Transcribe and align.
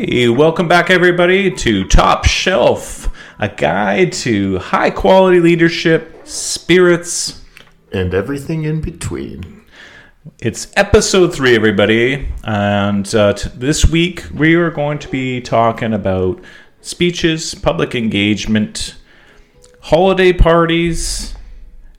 Hey, 0.00 0.28
welcome 0.28 0.68
back, 0.68 0.90
everybody, 0.90 1.50
to 1.50 1.82
Top 1.82 2.24
Shelf, 2.24 3.12
a 3.40 3.48
guide 3.48 4.12
to 4.12 4.60
high 4.60 4.90
quality 4.90 5.40
leadership, 5.40 6.24
spirits, 6.24 7.42
and 7.92 8.14
everything 8.14 8.62
in 8.62 8.80
between. 8.80 9.64
It's 10.38 10.70
episode 10.76 11.34
three, 11.34 11.56
everybody, 11.56 12.28
and 12.44 13.12
uh, 13.12 13.32
t- 13.32 13.50
this 13.56 13.86
week 13.86 14.24
we 14.32 14.54
are 14.54 14.70
going 14.70 15.00
to 15.00 15.08
be 15.08 15.40
talking 15.40 15.92
about 15.92 16.40
speeches, 16.80 17.56
public 17.56 17.96
engagement, 17.96 18.94
holiday 19.80 20.32
parties, 20.32 21.34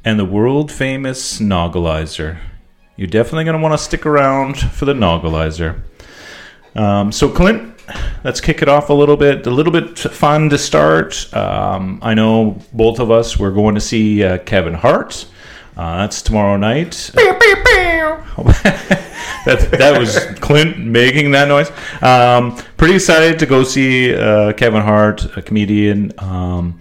and 0.06 0.18
the 0.18 0.24
world 0.24 0.72
famous 0.72 1.42
Nogalyzer. 1.42 2.40
You're 2.96 3.08
definitely 3.08 3.44
going 3.44 3.58
to 3.58 3.62
want 3.62 3.74
to 3.74 3.84
stick 3.84 4.06
around 4.06 4.58
for 4.58 4.86
the 4.86 4.94
Nogalyzer. 4.94 5.82
Um, 6.76 7.12
so, 7.12 7.28
Clint, 7.28 7.69
let's 8.24 8.42
kick 8.42 8.62
it 8.62 8.70
off 8.70 8.90
a 8.90 8.94
little 8.94 9.18
bit. 9.18 9.46
A 9.48 9.50
little 9.50 9.74
bit 9.74 9.98
fun 9.98 10.50
to 10.50 10.58
start. 10.58 11.34
Um, 11.34 12.00
I 12.02 12.14
know 12.14 12.60
both 12.74 13.00
of 13.00 13.12
us 13.12 13.40
we're 13.40 13.52
going 13.52 13.76
to 13.76 13.82
see 13.82 14.24
uh, 14.24 14.40
Kevin 14.40 14.74
Hart. 14.74 15.26
Uh, 15.78 15.98
that's 15.98 16.22
tomorrow 16.22 16.58
night. 16.58 17.12
that, 19.46 19.70
that 19.72 19.98
was 19.98 20.20
Clint 20.40 20.78
making 20.78 21.32
that 21.32 21.48
noise. 21.48 21.72
Um, 22.02 22.58
pretty 22.78 22.96
excited 22.96 23.40
to 23.40 23.46
go 23.46 23.64
see 23.64 24.14
uh, 24.14 24.54
Kevin 24.54 24.82
Hart, 24.82 25.38
a 25.38 25.42
comedian. 25.42 26.12
Um, 26.18 26.80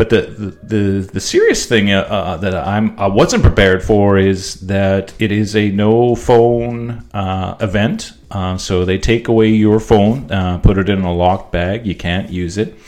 but 0.00 0.08
the, 0.08 0.56
the, 0.62 1.10
the, 1.12 1.20
serious 1.20 1.66
thing 1.66 1.92
uh, 1.92 2.00
uh, 2.00 2.36
that 2.38 2.54
I'm 2.54 2.98
I 2.98 3.06
wasn't 3.06 3.42
prepared 3.42 3.84
for 3.84 4.16
is 4.16 4.54
that 4.60 5.12
it 5.18 5.30
is 5.30 5.54
a 5.54 5.70
no 5.72 6.14
phone 6.14 7.06
uh, 7.12 7.58
event. 7.60 8.14
Uh, 8.30 8.56
so 8.56 8.86
they 8.86 8.96
take 8.96 9.28
away 9.28 9.48
your 9.48 9.78
phone, 9.78 10.32
uh, 10.32 10.56
put 10.56 10.78
it 10.78 10.88
in 10.88 11.02
a 11.02 11.12
locked 11.12 11.52
bag. 11.52 11.86
You 11.86 11.94
can't 11.94 12.30
use 12.30 12.56
it. 12.56 12.78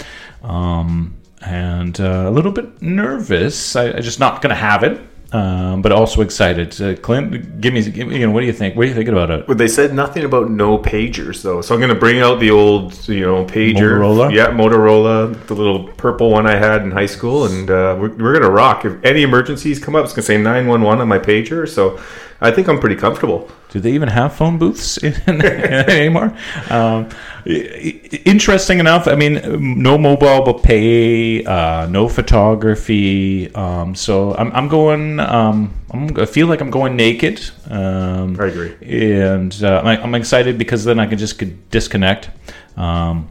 Um, 0.42 1.14
and 1.42 2.00
uh, 2.00 2.24
a 2.28 2.30
little 2.30 2.50
bit 2.50 2.80
nervous. 2.80 3.76
I, 3.76 3.90
I'm 3.90 4.02
just 4.02 4.18
not 4.18 4.40
going 4.40 4.54
to 4.54 4.62
have 4.62 4.82
it 4.82 4.98
um, 5.32 5.80
but 5.80 5.92
also 5.92 6.20
excited. 6.20 6.80
Uh, 6.80 6.94
Clint, 6.96 7.60
give 7.60 7.72
me, 7.72 7.88
give 7.90 8.08
me, 8.08 8.20
you 8.20 8.26
know, 8.26 8.32
what 8.32 8.40
do 8.40 8.46
you 8.46 8.52
think? 8.52 8.76
What 8.76 8.84
are 8.84 8.88
you 8.88 8.94
thinking 8.94 9.14
about 9.14 9.30
it? 9.30 9.48
Well, 9.48 9.56
they 9.56 9.68
said 9.68 9.94
nothing 9.94 10.24
about 10.24 10.50
no 10.50 10.78
pagers 10.78 11.42
though, 11.42 11.62
so 11.62 11.74
I'm 11.74 11.80
going 11.80 11.92
to 11.92 11.98
bring 11.98 12.20
out 12.20 12.38
the 12.38 12.50
old, 12.50 13.08
you 13.08 13.22
know, 13.22 13.44
pager. 13.44 13.98
Motorola? 13.98 14.32
Yeah, 14.32 14.48
Motorola, 14.48 15.46
the 15.46 15.54
little 15.54 15.88
purple 15.94 16.30
one 16.30 16.46
I 16.46 16.56
had 16.56 16.82
in 16.82 16.90
high 16.90 17.06
school, 17.06 17.46
and 17.46 17.70
uh, 17.70 17.96
we're, 17.98 18.10
we're 18.10 18.32
going 18.32 18.42
to 18.42 18.50
rock. 18.50 18.84
If 18.84 19.02
any 19.04 19.22
emergencies 19.22 19.78
come 19.78 19.96
up, 19.96 20.04
it's 20.04 20.12
going 20.12 20.22
to 20.22 20.26
say 20.26 20.36
911 20.36 21.00
on 21.00 21.08
my 21.08 21.18
pager, 21.18 21.68
so 21.68 21.98
I 22.40 22.50
think 22.50 22.68
I'm 22.68 22.78
pretty 22.78 22.96
comfortable. 22.96 23.50
Do 23.72 23.80
they 23.80 23.92
even 23.92 24.10
have 24.10 24.34
phone 24.34 24.58
booths 24.58 24.98
in, 24.98 25.14
anymore? 25.42 26.36
Um, 26.68 27.08
interesting 27.46 28.80
enough, 28.80 29.08
I 29.08 29.14
mean, 29.14 29.82
no 29.82 29.96
mobile 29.96 30.52
pay, 30.52 31.42
uh, 31.42 31.86
no 31.86 32.06
photography. 32.06 33.50
Um, 33.54 33.94
so 33.94 34.34
I'm, 34.36 34.52
I'm 34.52 34.68
going. 34.68 35.20
Um, 35.20 35.72
I'm, 35.90 36.14
I 36.20 36.26
feel 36.26 36.48
like 36.48 36.60
I'm 36.60 36.70
going 36.70 36.96
naked. 36.96 37.40
Um, 37.70 38.38
I 38.38 38.48
agree, 38.48 38.76
and 38.82 39.58
uh, 39.64 39.80
I, 39.82 39.96
am 40.02 40.14
excited 40.14 40.58
because 40.58 40.84
then 40.84 41.00
I 41.00 41.06
can 41.06 41.16
just 41.16 41.42
disconnect. 41.70 42.28
Um, 42.76 43.30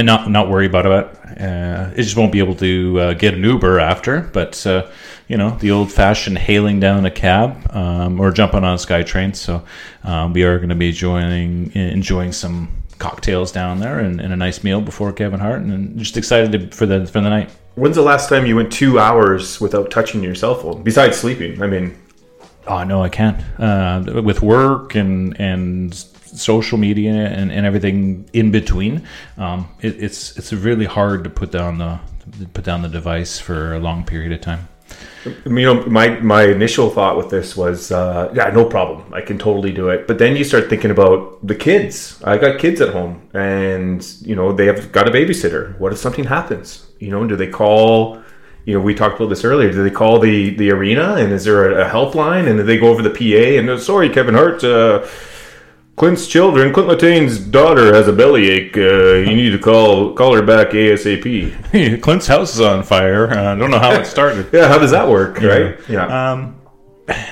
and 0.00 0.06
not 0.06 0.30
not 0.30 0.48
worry 0.48 0.66
about 0.66 0.86
it. 0.86 1.40
Uh, 1.40 1.90
it 1.94 2.02
just 2.02 2.16
won't 2.16 2.32
be 2.32 2.38
able 2.38 2.54
to 2.54 2.98
uh, 2.98 3.12
get 3.12 3.34
an 3.34 3.44
Uber 3.44 3.78
after, 3.78 4.22
but 4.22 4.66
uh, 4.66 4.90
you 5.28 5.36
know 5.36 5.50
the 5.60 5.70
old 5.70 5.92
fashioned 5.92 6.38
hailing 6.38 6.80
down 6.80 7.04
a 7.04 7.10
cab 7.10 7.70
um, 7.74 8.18
or 8.18 8.32
jumping 8.32 8.64
on 8.64 8.74
a 8.74 8.78
SkyTrain. 8.78 9.36
So 9.36 9.62
um, 10.02 10.32
we 10.32 10.42
are 10.42 10.56
going 10.56 10.70
to 10.70 10.74
be 10.74 10.90
joining 10.90 11.70
enjoying 11.74 12.32
some 12.32 12.82
cocktails 12.98 13.50
down 13.50 13.80
there 13.80 14.00
and, 14.00 14.20
and, 14.20 14.30
a 14.30 14.36
nice 14.36 14.62
meal 14.62 14.80
before 14.80 15.10
Kevin 15.10 15.40
Hart, 15.40 15.62
and 15.62 15.98
just 15.98 16.18
excited 16.18 16.52
to, 16.52 16.76
for 16.76 16.86
the 16.86 17.06
for 17.06 17.20
the 17.20 17.28
night. 17.28 17.50
When's 17.74 17.96
the 17.96 18.02
last 18.02 18.28
time 18.28 18.46
you 18.46 18.56
went 18.56 18.72
two 18.72 18.98
hours 18.98 19.60
without 19.60 19.90
touching 19.90 20.22
your 20.22 20.34
cell 20.34 20.54
phone 20.54 20.82
besides 20.82 21.18
sleeping? 21.18 21.62
I 21.62 21.66
mean, 21.66 21.94
oh 22.66 22.84
no, 22.84 23.02
I 23.02 23.10
can't. 23.10 23.42
Uh, 23.58 24.22
with 24.22 24.40
work 24.40 24.94
and 24.94 25.38
and 25.38 25.94
social 26.38 26.78
media 26.78 27.12
and, 27.12 27.50
and 27.52 27.66
everything 27.66 28.28
in 28.32 28.50
between, 28.50 29.06
um, 29.36 29.68
it, 29.80 30.02
it's 30.02 30.36
it's 30.36 30.52
really 30.52 30.86
hard 30.86 31.24
to 31.24 31.30
put 31.30 31.50
down 31.50 31.78
the 31.78 31.98
put 32.54 32.64
down 32.64 32.82
the 32.82 32.88
device 32.88 33.38
for 33.38 33.74
a 33.74 33.78
long 33.78 34.04
period 34.04 34.32
of 34.32 34.40
time. 34.40 34.68
You 35.24 35.50
know, 35.50 35.84
my 35.86 36.08
my 36.20 36.44
initial 36.44 36.88
thought 36.90 37.16
with 37.16 37.28
this 37.28 37.56
was, 37.56 37.92
uh, 37.92 38.32
yeah, 38.34 38.48
no 38.50 38.64
problem, 38.64 39.12
I 39.12 39.20
can 39.20 39.38
totally 39.38 39.72
do 39.72 39.90
it. 39.90 40.06
But 40.06 40.18
then 40.18 40.34
you 40.34 40.44
start 40.44 40.70
thinking 40.70 40.90
about 40.90 41.46
the 41.46 41.54
kids. 41.54 42.20
I 42.24 42.38
got 42.38 42.58
kids 42.58 42.80
at 42.80 42.90
home, 42.90 43.28
and 43.34 44.02
you 44.22 44.34
know 44.34 44.52
they 44.52 44.66
have 44.66 44.92
got 44.92 45.06
a 45.06 45.10
babysitter. 45.10 45.78
What 45.78 45.92
if 45.92 45.98
something 45.98 46.24
happens? 46.24 46.86
You 46.98 47.10
know, 47.10 47.26
do 47.26 47.36
they 47.36 47.48
call? 47.48 48.22
You 48.64 48.74
know, 48.74 48.80
we 48.80 48.94
talked 48.94 49.16
about 49.16 49.28
this 49.28 49.44
earlier. 49.44 49.70
Do 49.72 49.82
they 49.82 49.90
call 49.90 50.20
the 50.20 50.56
the 50.56 50.70
arena, 50.70 51.16
and 51.16 51.32
is 51.32 51.44
there 51.44 51.70
a, 51.70 51.86
a 51.86 51.90
helpline? 51.90 52.48
And 52.48 52.58
do 52.58 52.62
they 52.62 52.78
go 52.78 52.88
over 52.88 53.02
the 53.02 53.10
PA 53.10 53.58
and 53.58 53.80
sorry, 53.80 54.08
Kevin 54.08 54.34
Hart. 54.34 54.64
Uh, 54.64 55.06
Clint's 56.00 56.26
children, 56.26 56.72
Clint 56.72 56.88
Lataine's 56.88 57.38
daughter 57.38 57.92
has 57.92 58.08
a 58.08 58.12
bellyache. 58.14 58.74
Uh, 58.74 59.16
you 59.16 59.36
need 59.36 59.50
to 59.50 59.58
call 59.58 60.14
call 60.14 60.34
her 60.34 60.40
back 60.40 60.70
ASAP. 60.70 62.00
Clint's 62.00 62.26
house 62.26 62.54
is 62.54 62.62
on 62.62 62.82
fire. 62.82 63.28
I 63.28 63.52
uh, 63.52 63.54
don't 63.54 63.70
know 63.70 63.78
how 63.78 63.92
it 63.92 64.06
started. 64.06 64.48
yeah, 64.52 64.66
how 64.66 64.78
does 64.78 64.92
that 64.92 65.06
work? 65.06 65.38
Yeah. 65.38 65.48
Right? 65.48 65.78
Yeah. 65.90 66.32
Um, 66.32 66.58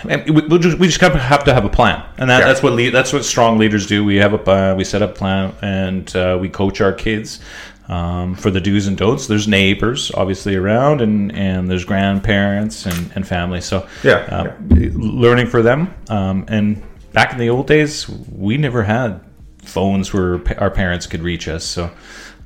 we, 0.05 0.59
just 0.59 0.79
we 0.79 0.87
just 0.87 1.01
have 1.01 1.45
to 1.45 1.55
have 1.55 1.65
a 1.65 1.71
plan, 1.71 2.05
and 2.19 2.29
that, 2.29 2.41
yeah. 2.41 2.47
that's 2.47 2.63
what 2.63 2.75
lead, 2.75 2.91
that's 2.91 3.11
what 3.11 3.25
strong 3.25 3.57
leaders 3.57 3.87
do. 3.87 4.05
We 4.05 4.17
have 4.17 4.35
a 4.35 4.51
uh, 4.51 4.75
we 4.75 4.85
set 4.85 5.01
up 5.01 5.15
plan, 5.15 5.55
and 5.63 6.15
uh, 6.15 6.37
we 6.39 6.51
coach 6.51 6.83
our 6.83 6.93
kids 6.93 7.41
um, 7.89 8.35
for 8.35 8.51
the 8.51 8.61
do's 8.61 8.87
and 8.87 8.99
don'ts. 8.99 9.29
There's 9.29 9.49
neighbors 9.49 10.11
obviously 10.11 10.57
around, 10.57 11.01
and, 11.01 11.35
and 11.35 11.71
there's 11.71 11.87
grandparents 11.87 12.85
and, 12.85 13.13
and 13.15 13.27
family. 13.27 13.63
So 13.63 13.89
yeah, 14.05 14.17
uh, 14.17 14.55
yeah. 14.75 14.91
learning 14.93 15.47
for 15.47 15.63
them, 15.63 15.95
um, 16.11 16.45
and 16.49 16.83
back 17.13 17.33
in 17.33 17.39
the 17.39 17.51
old 17.51 17.67
days, 17.67 18.09
we 18.09 18.57
never 18.57 18.83
had 18.83 19.21
phones 19.63 20.13
where 20.13 20.41
our 20.61 20.71
parents 20.71 21.07
could 21.07 21.23
reach 21.23 21.49
us. 21.49 21.65
So 21.65 21.91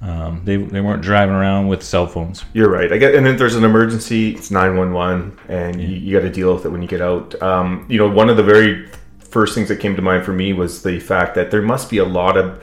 um, 0.01 0.43
they, 0.45 0.57
they 0.57 0.81
weren't 0.81 1.03
driving 1.03 1.35
around 1.35 1.69
with 1.69 1.83
cell 1.83 2.07
phones. 2.07 2.45
You're 2.53 2.71
right. 2.71 2.93
I 2.93 2.99
get, 2.99 3.15
and 3.15 3.25
then 3.25 3.37
there's 3.37 3.55
an 3.55 3.65
emergency. 3.65 4.35
It's 4.35 4.51
nine 4.51 4.77
one 4.77 4.93
one, 4.93 5.39
and 5.49 5.81
yeah. 5.81 5.87
you, 5.87 5.97
you 5.97 6.19
got 6.19 6.25
to 6.25 6.33
deal 6.33 6.53
with 6.55 6.65
it 6.65 6.71
when 6.71 6.83
you 6.83 6.89
get 6.89 7.01
out. 7.01 7.41
Um, 7.41 7.87
you 7.89 7.99
know, 7.99 8.09
one 8.09 8.29
of 8.29 8.37
the 8.37 8.43
very 8.43 8.89
first 9.19 9.55
things 9.55 9.69
that 9.69 9.77
came 9.77 9.97
to 9.97 10.03
mind 10.03 10.25
for 10.25 10.33
me 10.33 10.53
was 10.53 10.83
the 10.83 11.01
fact 11.01 11.35
that 11.35 11.51
there 11.51 11.63
must 11.63 11.89
be 11.89 11.99
a 11.99 12.05
lot 12.05 12.37
of 12.37 12.63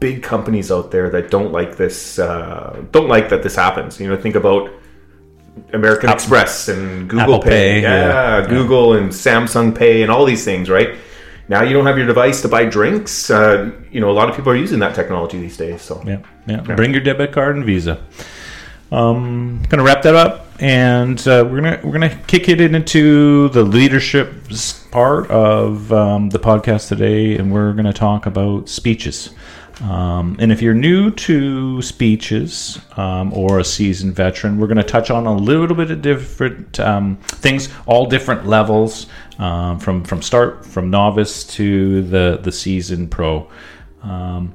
big 0.00 0.22
companies 0.22 0.72
out 0.72 0.90
there 0.90 1.10
that 1.10 1.30
don't 1.30 1.52
like 1.52 1.76
this. 1.76 2.18
Uh, 2.18 2.82
don't 2.90 3.08
like 3.08 3.28
that 3.28 3.42
this 3.42 3.54
happens. 3.54 4.00
You 4.00 4.08
know, 4.08 4.16
think 4.16 4.34
about 4.34 4.70
American 5.72 6.08
Apple, 6.08 6.22
Express 6.22 6.68
and 6.68 7.08
Google 7.08 7.34
Apple 7.34 7.38
Pay, 7.40 7.50
Pay. 7.50 7.82
Yeah, 7.82 8.40
yeah, 8.40 8.48
Google 8.48 8.94
and 8.94 9.10
Samsung 9.10 9.76
Pay 9.76 10.02
and 10.02 10.10
all 10.10 10.24
these 10.24 10.44
things, 10.44 10.70
right? 10.70 10.96
Now 11.48 11.62
you 11.62 11.72
don't 11.72 11.86
have 11.86 11.96
your 11.96 12.06
device 12.06 12.42
to 12.42 12.48
buy 12.48 12.64
drinks. 12.64 13.30
Uh, 13.30 13.72
you 13.90 14.00
know, 14.00 14.10
a 14.10 14.12
lot 14.12 14.28
of 14.28 14.36
people 14.36 14.52
are 14.52 14.56
using 14.56 14.78
that 14.80 14.94
technology 14.94 15.38
these 15.38 15.56
days. 15.56 15.82
So 15.82 16.02
yeah, 16.04 16.20
yeah. 16.46 16.64
yeah. 16.66 16.74
Bring 16.74 16.92
your 16.92 17.02
debit 17.02 17.32
card 17.32 17.56
and 17.56 17.64
Visa. 17.64 18.02
Um, 18.90 19.62
gonna 19.68 19.82
wrap 19.82 20.02
that 20.02 20.14
up, 20.14 20.46
and 20.60 21.18
uh, 21.28 21.46
we're 21.48 21.60
gonna 21.60 21.80
we're 21.84 21.92
gonna 21.92 22.16
kick 22.26 22.48
it 22.48 22.60
into 22.60 23.48
the 23.50 23.62
leadership 23.62 24.32
part 24.90 25.30
of 25.30 25.92
um, 25.92 26.30
the 26.30 26.38
podcast 26.38 26.88
today, 26.88 27.36
and 27.36 27.52
we're 27.52 27.72
gonna 27.74 27.92
talk 27.92 28.26
about 28.26 28.68
speeches. 28.68 29.30
Um, 29.82 30.36
and 30.40 30.50
if 30.50 30.60
you're 30.60 30.74
new 30.74 31.10
to 31.12 31.80
speeches 31.82 32.80
um, 32.96 33.32
or 33.32 33.60
a 33.60 33.64
seasoned 33.64 34.14
veteran, 34.14 34.58
we're 34.58 34.66
going 34.66 34.78
to 34.78 34.82
touch 34.82 35.10
on 35.10 35.26
a 35.26 35.32
little 35.32 35.76
bit 35.76 35.90
of 35.90 36.02
different 36.02 36.80
um, 36.80 37.16
things, 37.22 37.68
all 37.86 38.06
different 38.06 38.46
levels, 38.46 39.06
um, 39.38 39.78
from 39.78 40.04
from 40.04 40.22
start 40.22 40.64
from 40.64 40.90
novice 40.90 41.44
to 41.56 42.02
the 42.02 42.38
the 42.42 42.52
seasoned 42.52 43.10
pro. 43.10 43.48
Um, 44.02 44.54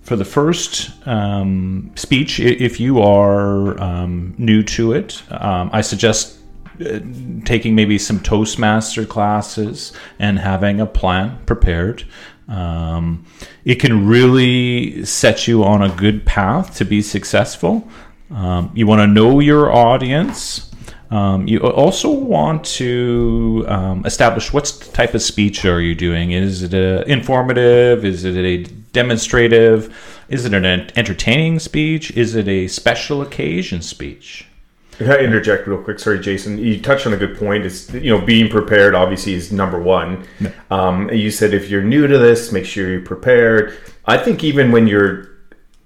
for 0.00 0.16
the 0.16 0.24
first 0.24 0.90
um, 1.06 1.92
speech, 1.94 2.40
if 2.40 2.80
you 2.80 3.00
are 3.00 4.06
new 4.38 4.62
to 4.62 4.92
it, 4.92 5.22
I 5.30 5.82
suggest 5.82 6.40
uh, 6.80 6.98
taking 7.44 7.74
maybe 7.74 7.98
some 7.98 8.18
Toastmaster 8.20 9.04
classes 9.04 9.92
and 10.18 10.38
having 10.38 10.80
a 10.80 10.86
plan 10.86 11.38
prepared. 11.44 12.04
Um, 12.48 13.26
it 13.66 13.74
can 13.76 14.06
really 14.06 15.04
set 15.04 15.46
you 15.46 15.62
on 15.62 15.82
a 15.82 15.94
good 15.94 16.24
path 16.24 16.76
to 16.76 16.86
be 16.86 17.02
successful. 17.02 17.86
Um, 18.30 18.70
you 18.74 18.86
want 18.86 19.00
to 19.00 19.06
know 19.06 19.40
your 19.40 19.70
audience. 19.70 20.69
Um, 21.10 21.48
you 21.48 21.58
also 21.58 22.10
want 22.10 22.64
to 22.64 23.64
um, 23.68 24.06
establish 24.06 24.52
what 24.52 24.90
type 24.92 25.14
of 25.14 25.22
speech 25.22 25.64
are 25.64 25.80
you 25.80 25.94
doing. 25.94 26.30
Is 26.30 26.62
it 26.62 26.72
a 26.72 27.04
informative? 27.10 28.04
Is 28.04 28.24
it 28.24 28.36
a 28.36 28.62
demonstrative? 28.92 30.24
Is 30.28 30.44
it 30.44 30.54
an 30.54 30.64
entertaining 30.64 31.58
speech? 31.58 32.12
Is 32.12 32.36
it 32.36 32.46
a 32.46 32.68
special 32.68 33.22
occasion 33.22 33.82
speech? 33.82 34.46
Can 34.92 35.10
I 35.10 35.16
interject 35.16 35.66
real 35.66 35.82
quick? 35.82 35.98
Sorry, 35.98 36.20
Jason. 36.20 36.58
You 36.58 36.78
touched 36.80 37.06
on 37.06 37.14
a 37.14 37.16
good 37.16 37.36
point. 37.38 37.64
Is 37.64 37.92
you 37.94 38.16
know 38.16 38.24
being 38.24 38.48
prepared 38.48 38.94
obviously 38.94 39.34
is 39.34 39.50
number 39.50 39.80
one. 39.80 40.26
Um, 40.70 41.10
you 41.10 41.32
said 41.32 41.52
if 41.52 41.68
you're 41.68 41.82
new 41.82 42.06
to 42.06 42.18
this, 42.18 42.52
make 42.52 42.64
sure 42.64 42.88
you're 42.88 43.00
prepared. 43.00 43.76
I 44.06 44.18
think 44.18 44.44
even 44.44 44.70
when 44.70 44.86
you're 44.86 45.29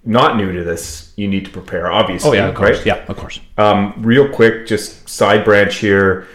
not 0.04 0.36
new 0.36 0.52
to 0.52 0.64
this, 0.64 1.12
you 1.16 1.28
need 1.28 1.44
to 1.46 1.50
prepare. 1.50 1.90
Obviously, 1.90 2.30
Oh 2.30 2.32
yeah, 2.32 2.48
of 2.48 2.54
course. 2.54 2.78
right? 2.78 2.86
Yeah, 2.86 3.04
of 3.08 3.16
course. 3.16 3.40
Um, 3.56 3.94
real 3.98 4.28
quick, 4.28 4.66
just 4.66 5.08
side 5.08 5.44
branch 5.44 5.76
here. 5.76 6.26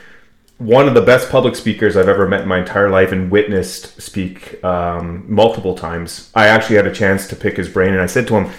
One 0.58 0.88
of 0.88 0.94
the 0.94 1.02
best 1.02 1.30
public 1.30 1.56
speakers 1.56 1.96
I've 1.96 2.10
ever 2.10 2.28
met 2.28 2.42
in 2.42 2.48
my 2.48 2.60
entire 2.60 2.90
life 2.90 3.12
and 3.14 3.32
witnessed 3.32 4.02
speak 4.02 4.62
um, 4.64 5.24
multiple 5.32 5.74
times. 5.76 6.32
I 6.36 6.48
actually 6.48 6.76
had 6.76 6.88
a 6.88 6.94
chance 6.94 7.28
to 7.28 7.36
pick 7.36 7.56
his 7.56 7.70
brain, 7.70 7.94
and 7.94 8.02
I 8.02 8.08
said 8.08 8.28
to 8.28 8.36
him, 8.36 8.52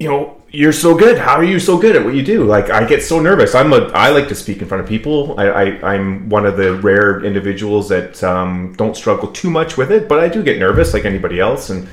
"You 0.00 0.08
know, 0.08 0.42
you're 0.50 0.72
so 0.72 0.96
good. 0.96 1.18
How 1.18 1.34
are 1.36 1.44
you 1.44 1.60
so 1.60 1.78
good 1.78 1.94
at 1.94 2.04
what 2.04 2.14
you 2.14 2.22
do? 2.24 2.44
Like, 2.44 2.70
I 2.70 2.84
get 2.84 3.02
so 3.04 3.20
nervous. 3.20 3.54
I'm 3.54 3.72
a. 3.72 3.90
I 3.94 4.08
like 4.10 4.26
to 4.28 4.34
speak 4.34 4.60
in 4.60 4.66
front 4.66 4.82
of 4.82 4.88
people. 4.88 5.38
I, 5.38 5.46
I 5.48 5.94
I'm 5.94 6.28
one 6.30 6.46
of 6.46 6.56
the 6.56 6.74
rare 6.78 7.22
individuals 7.24 7.88
that 7.90 8.24
um, 8.24 8.74
don't 8.76 8.96
struggle 8.96 9.28
too 9.30 9.50
much 9.50 9.76
with 9.76 9.92
it, 9.92 10.08
but 10.08 10.18
I 10.18 10.28
do 10.28 10.42
get 10.42 10.58
nervous 10.58 10.94
like 10.94 11.04
anybody 11.04 11.38
else. 11.38 11.70
And 11.70 11.86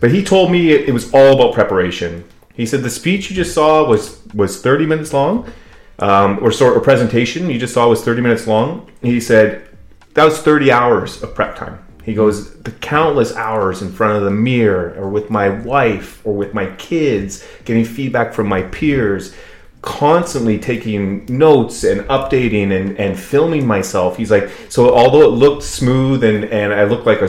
but 0.00 0.10
he 0.10 0.22
told 0.22 0.50
me 0.50 0.70
it, 0.70 0.88
it 0.88 0.92
was 0.92 1.12
all 1.12 1.34
about 1.34 1.54
preparation. 1.54 2.24
He 2.54 2.66
said 2.66 2.82
the 2.82 2.90
speech 2.90 3.30
you 3.30 3.36
just 3.36 3.54
saw 3.54 3.86
was 3.86 4.24
was 4.34 4.60
30 4.60 4.86
minutes 4.86 5.12
long, 5.12 5.50
um, 5.98 6.38
or 6.42 6.50
sort 6.52 6.76
of 6.76 6.82
presentation 6.82 7.50
you 7.50 7.58
just 7.58 7.74
saw 7.74 7.88
was 7.88 8.02
30 8.02 8.22
minutes 8.22 8.46
long. 8.46 8.90
He 9.02 9.20
said 9.20 9.68
that 10.14 10.24
was 10.24 10.38
30 10.40 10.70
hours 10.70 11.22
of 11.22 11.34
prep 11.34 11.56
time. 11.56 11.78
He 12.06 12.14
goes 12.14 12.54
the 12.62 12.70
countless 12.70 13.34
hours 13.34 13.82
in 13.82 13.90
front 13.90 14.16
of 14.16 14.22
the 14.22 14.30
mirror, 14.30 14.94
or 14.96 15.08
with 15.08 15.28
my 15.28 15.48
wife, 15.48 16.24
or 16.24 16.34
with 16.34 16.54
my 16.54 16.66
kids, 16.76 17.44
getting 17.64 17.84
feedback 17.84 18.32
from 18.32 18.46
my 18.46 18.62
peers, 18.62 19.34
constantly 19.82 20.58
taking 20.58 21.24
notes 21.28 21.84
and 21.84 22.00
updating 22.02 22.72
and, 22.78 22.98
and 22.98 23.18
filming 23.18 23.66
myself. 23.66 24.16
He's 24.16 24.30
like, 24.30 24.50
so 24.68 24.94
although 24.94 25.22
it 25.22 25.28
looked 25.36 25.62
smooth 25.62 26.24
and, 26.24 26.44
and 26.46 26.72
I 26.74 26.84
looked 26.84 27.06
like 27.06 27.20
a, 27.20 27.28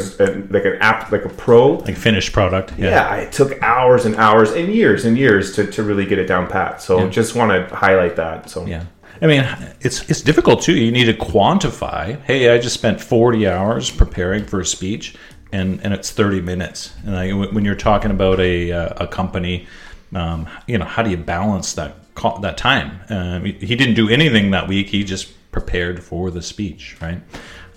like 0.49 0.65
an 0.65 0.77
app 0.81 1.11
like 1.11 1.25
a 1.25 1.29
pro, 1.29 1.73
Like 1.75 1.95
finished 1.95 2.33
product. 2.33 2.73
Yeah. 2.77 2.89
yeah, 2.89 3.15
it 3.17 3.31
took 3.31 3.61
hours 3.61 4.05
and 4.05 4.15
hours 4.15 4.51
and 4.51 4.73
years 4.73 5.05
and 5.05 5.17
years 5.17 5.53
to, 5.55 5.67
to 5.67 5.83
really 5.83 6.05
get 6.05 6.17
it 6.17 6.25
down 6.25 6.47
pat. 6.47 6.81
So 6.81 6.99
Yeah. 6.99 7.09
just 7.09 7.35
want 7.35 7.51
to 7.69 7.75
highlight 7.75 8.15
that. 8.15 8.49
So 8.49 8.65
Yeah. 8.65 8.85
I 9.21 9.25
mean, 9.25 9.47
it's 9.81 10.07
it's 10.11 10.21
difficult 10.21 10.61
too. 10.61 10.73
You 10.75 10.91
need 10.91 11.05
to 11.05 11.13
quantify. 11.13 12.21
Hey, 12.23 12.49
I 12.53 12.59
just 12.59 12.75
spent 12.75 13.01
forty 13.01 13.47
hours 13.47 13.89
preparing 13.89 14.45
for 14.45 14.59
a 14.59 14.65
speech, 14.65 15.15
and 15.51 15.79
and 15.83 15.91
it's 15.91 16.11
thirty 16.11 16.39
minutes. 16.39 16.93
And 17.03 17.39
when 17.39 17.51
when 17.55 17.65
you're 17.65 17.73
talking 17.73 18.11
about 18.11 18.39
a 18.39 18.71
uh, 18.71 19.05
a 19.05 19.07
company, 19.07 19.65
um, 20.13 20.47
you 20.67 20.77
know, 20.77 20.85
how 20.85 21.01
do 21.01 21.09
you 21.09 21.17
balance 21.17 21.73
that 21.73 21.95
that 22.41 22.57
time? 22.57 22.99
Um, 23.09 23.45
he 23.45 23.53
he 23.53 23.75
didn't 23.75 23.95
do 23.95 24.09
anything 24.09 24.51
that 24.51 24.67
week. 24.67 24.89
He 24.89 25.03
just 25.03 25.33
prepared 25.51 26.03
for 26.03 26.31
the 26.31 26.41
speech, 26.41 26.97
right? 27.01 27.21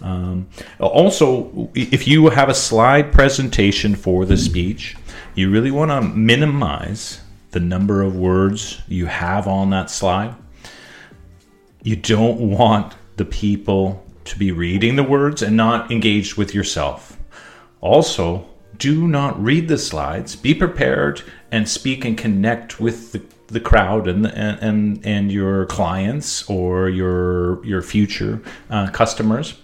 Um, 0.02 0.48
also, 0.78 1.70
if 1.75 2.08
you 2.08 2.31
have 2.31 2.48
a 2.48 2.54
slide 2.54 3.12
presentation 3.12 3.94
for 3.94 4.25
the 4.25 4.37
speech, 4.37 4.96
you 5.34 5.50
really 5.50 5.70
want 5.70 5.90
to 5.90 6.00
minimize 6.00 7.20
the 7.50 7.60
number 7.60 8.02
of 8.02 8.16
words 8.16 8.81
you 8.88 9.06
have 9.06 9.46
on 9.46 9.70
that 9.70 9.90
slide 9.90 10.34
you 11.82 11.96
don't 11.96 12.38
want 12.40 12.94
the 13.16 13.25
people 13.25 14.04
to 14.25 14.38
be 14.38 14.52
reading 14.52 14.96
the 14.96 15.02
words 15.02 15.42
and 15.42 15.56
not 15.56 15.90
engaged 15.90 16.37
with 16.37 16.54
yourself. 16.54 17.19
Also, 17.81 18.46
do 18.76 19.08
not 19.08 19.42
read 19.42 19.69
the 19.69 19.78
slides. 19.78 20.37
Be 20.37 20.54
prepared 20.54 21.22
and 21.50 21.69
speak 21.69 22.04
and 22.04 22.16
connect 22.16 22.81
with 22.81 23.12
the, 23.12 23.22
the 23.50 23.61
crowd 23.61 24.08
and, 24.08 24.26
and 24.26 25.05
and 25.05 25.32
your 25.32 25.67
clients 25.67 26.49
or 26.49 26.88
your 26.88 27.64
your 27.64 27.82
future 27.82 28.43
uh, 28.70 28.91
customers. 28.91 29.55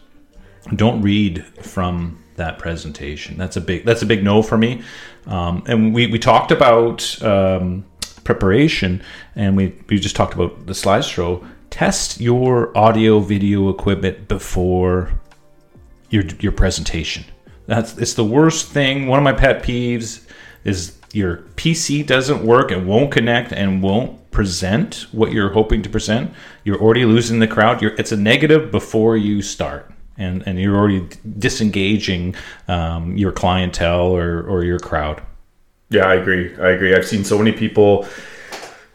Don't 0.74 1.00
read 1.00 1.44
from 1.62 2.22
that 2.36 2.58
presentation. 2.58 3.36
That's 3.38 3.56
a 3.56 3.60
big 3.60 3.84
that's 3.84 4.02
a 4.02 4.06
big 4.06 4.22
no 4.24 4.42
for 4.42 4.58
me. 4.58 4.82
Um, 5.26 5.62
and 5.66 5.94
we 5.94 6.06
we 6.06 6.18
talked 6.18 6.50
about 6.50 7.22
um, 7.22 7.84
preparation, 8.24 9.02
and 9.34 9.56
we 9.56 9.74
we 9.88 9.98
just 9.98 10.16
talked 10.16 10.34
about 10.34 10.66
the 10.66 10.72
slideshow. 10.72 11.46
Test 11.70 12.20
your 12.20 12.76
audio 12.76 13.20
video 13.20 13.68
equipment 13.68 14.28
before 14.28 15.10
your 16.10 16.24
your 16.40 16.52
presentation. 16.52 17.24
That's 17.66 17.96
it's 17.98 18.14
the 18.14 18.24
worst 18.24 18.68
thing. 18.68 19.06
One 19.06 19.18
of 19.18 19.24
my 19.24 19.32
pet 19.32 19.62
peeves 19.62 20.26
is 20.64 20.95
your 21.16 21.38
PC 21.56 22.06
doesn't 22.06 22.44
work 22.44 22.70
and 22.70 22.86
won't 22.86 23.10
connect 23.10 23.52
and 23.52 23.82
won't 23.82 24.30
present 24.30 25.06
what 25.12 25.32
you're 25.32 25.52
hoping 25.52 25.80
to 25.82 25.88
present. 25.88 26.30
You're 26.62 26.78
already 26.78 27.06
losing 27.06 27.38
the 27.38 27.48
crowd. 27.48 27.80
You're, 27.80 27.94
it's 27.94 28.12
a 28.12 28.16
negative 28.16 28.70
before 28.70 29.16
you 29.16 29.40
start. 29.40 29.90
And, 30.18 30.46
and 30.46 30.60
you're 30.60 30.76
already 30.76 31.08
disengaging 31.38 32.34
um, 32.68 33.16
your 33.16 33.32
clientele 33.32 34.14
or, 34.14 34.42
or 34.42 34.64
your 34.64 34.78
crowd. 34.78 35.22
Yeah, 35.88 36.06
I 36.06 36.14
agree. 36.14 36.54
I 36.56 36.70
agree. 36.70 36.94
I've 36.94 37.06
seen 37.06 37.24
so 37.24 37.38
many 37.38 37.52
people, 37.52 38.06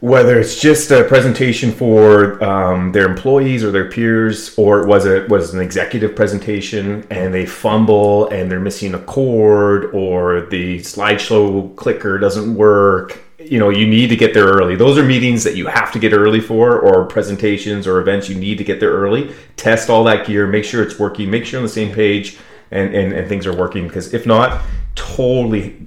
whether 0.02 0.40
it's 0.40 0.60
just 0.60 0.90
a 0.90 1.04
presentation 1.04 1.70
for 1.70 2.42
um, 2.42 2.90
their 2.90 3.08
employees 3.08 3.62
or 3.62 3.70
their 3.70 3.88
peers, 3.88 4.52
or 4.58 4.80
it 4.80 4.88
was 4.88 5.06
a 5.06 5.24
was 5.28 5.54
an 5.54 5.60
executive 5.60 6.16
presentation, 6.16 7.06
and 7.08 7.32
they 7.32 7.46
fumble 7.46 8.28
and 8.30 8.50
they're 8.50 8.58
missing 8.58 8.94
a 8.94 8.98
chord, 8.98 9.94
or 9.94 10.40
the 10.46 10.80
slideshow 10.80 11.74
clicker 11.76 12.18
doesn't 12.18 12.52
work. 12.56 13.22
You 13.38 13.60
know, 13.60 13.70
you 13.70 13.86
need 13.86 14.08
to 14.08 14.16
get 14.16 14.34
there 14.34 14.46
early. 14.46 14.74
Those 14.74 14.98
are 14.98 15.04
meetings 15.04 15.44
that 15.44 15.54
you 15.54 15.68
have 15.68 15.92
to 15.92 16.00
get 16.00 16.12
early 16.12 16.40
for, 16.40 16.80
or 16.80 17.04
presentations 17.06 17.86
or 17.86 18.00
events 18.00 18.28
you 18.28 18.34
need 18.34 18.58
to 18.58 18.64
get 18.64 18.80
there 18.80 18.90
early. 18.90 19.32
Test 19.54 19.88
all 19.88 20.02
that 20.04 20.26
gear, 20.26 20.48
make 20.48 20.64
sure 20.64 20.82
it's 20.82 20.98
working, 20.98 21.30
make 21.30 21.46
sure 21.46 21.60
on 21.60 21.62
the 21.62 21.68
same 21.68 21.94
page, 21.94 22.38
and 22.72 22.92
and, 22.92 23.12
and 23.12 23.28
things 23.28 23.46
are 23.46 23.54
working. 23.54 23.86
Because 23.86 24.12
if 24.12 24.26
not, 24.26 24.62
totally 24.96 25.86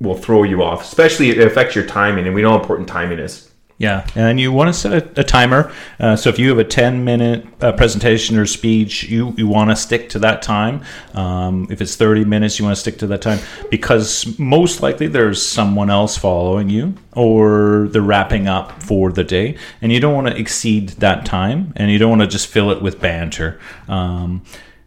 will 0.00 0.16
throw 0.16 0.44
you 0.44 0.62
off. 0.62 0.82
Especially 0.82 1.30
it 1.30 1.44
affects 1.44 1.74
your 1.74 1.86
timing, 1.86 2.26
and 2.26 2.36
we 2.36 2.42
know 2.42 2.50
how 2.50 2.60
important 2.60 2.86
timing 2.86 3.18
is. 3.18 3.47
Yeah, 3.80 4.08
and 4.16 4.40
you 4.40 4.50
want 4.50 4.74
to 4.74 4.78
set 4.78 4.92
a, 4.92 5.20
a 5.20 5.24
timer. 5.24 5.72
Uh, 6.00 6.16
so 6.16 6.30
if 6.30 6.38
you 6.40 6.48
have 6.48 6.58
a 6.58 6.64
10 6.64 7.04
minute 7.04 7.46
uh, 7.60 7.70
presentation 7.70 8.36
or 8.36 8.44
speech, 8.44 9.04
you, 9.04 9.32
you 9.36 9.46
want 9.46 9.70
to 9.70 9.76
stick 9.76 10.08
to 10.10 10.18
that 10.18 10.42
time. 10.42 10.82
Um, 11.14 11.68
if 11.70 11.80
it's 11.80 11.94
30 11.94 12.24
minutes, 12.24 12.58
you 12.58 12.64
want 12.64 12.74
to 12.74 12.80
stick 12.80 12.98
to 12.98 13.06
that 13.06 13.22
time 13.22 13.38
because 13.70 14.36
most 14.36 14.82
likely 14.82 15.06
there's 15.06 15.40
someone 15.40 15.90
else 15.90 16.16
following 16.18 16.68
you 16.68 16.94
or 17.12 17.86
they're 17.92 18.02
wrapping 18.02 18.48
up 18.48 18.82
for 18.82 19.12
the 19.12 19.22
day, 19.22 19.56
and 19.80 19.92
you 19.92 20.00
don't 20.00 20.14
want 20.14 20.26
to 20.26 20.36
exceed 20.36 20.88
that 20.90 21.24
time 21.24 21.72
and 21.76 21.92
you 21.92 21.98
don't 21.98 22.10
want 22.10 22.22
to 22.22 22.26
just 22.26 22.48
fill 22.48 22.72
it 22.72 22.82
with 22.82 23.00
banter. 23.00 23.60
Um, 23.86 24.42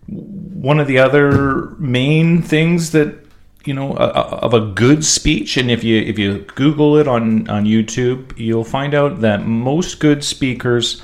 one 0.08 0.82
of 0.82 0.88
the 0.88 1.00
other 1.00 1.70
main 1.78 2.42
things 2.42 2.92
that 2.92 3.21
you 3.66 3.74
know 3.74 3.94
a, 3.94 4.08
a- 4.08 4.40
of 4.46 4.54
a 4.54 4.62
good 4.74 5.04
speech. 5.06 5.58
And 5.58 5.70
if 5.72 5.84
you 5.84 6.02
if 6.02 6.18
you 6.20 6.40
google 6.56 6.98
it 6.98 7.08
on 7.08 7.50
on 7.50 7.66
youtube 7.66 8.38
you'll 8.38 8.64
find 8.64 8.94
out 8.94 9.22
that 9.22 9.46
most 9.46 10.00
good 10.00 10.24
speakers 10.24 11.02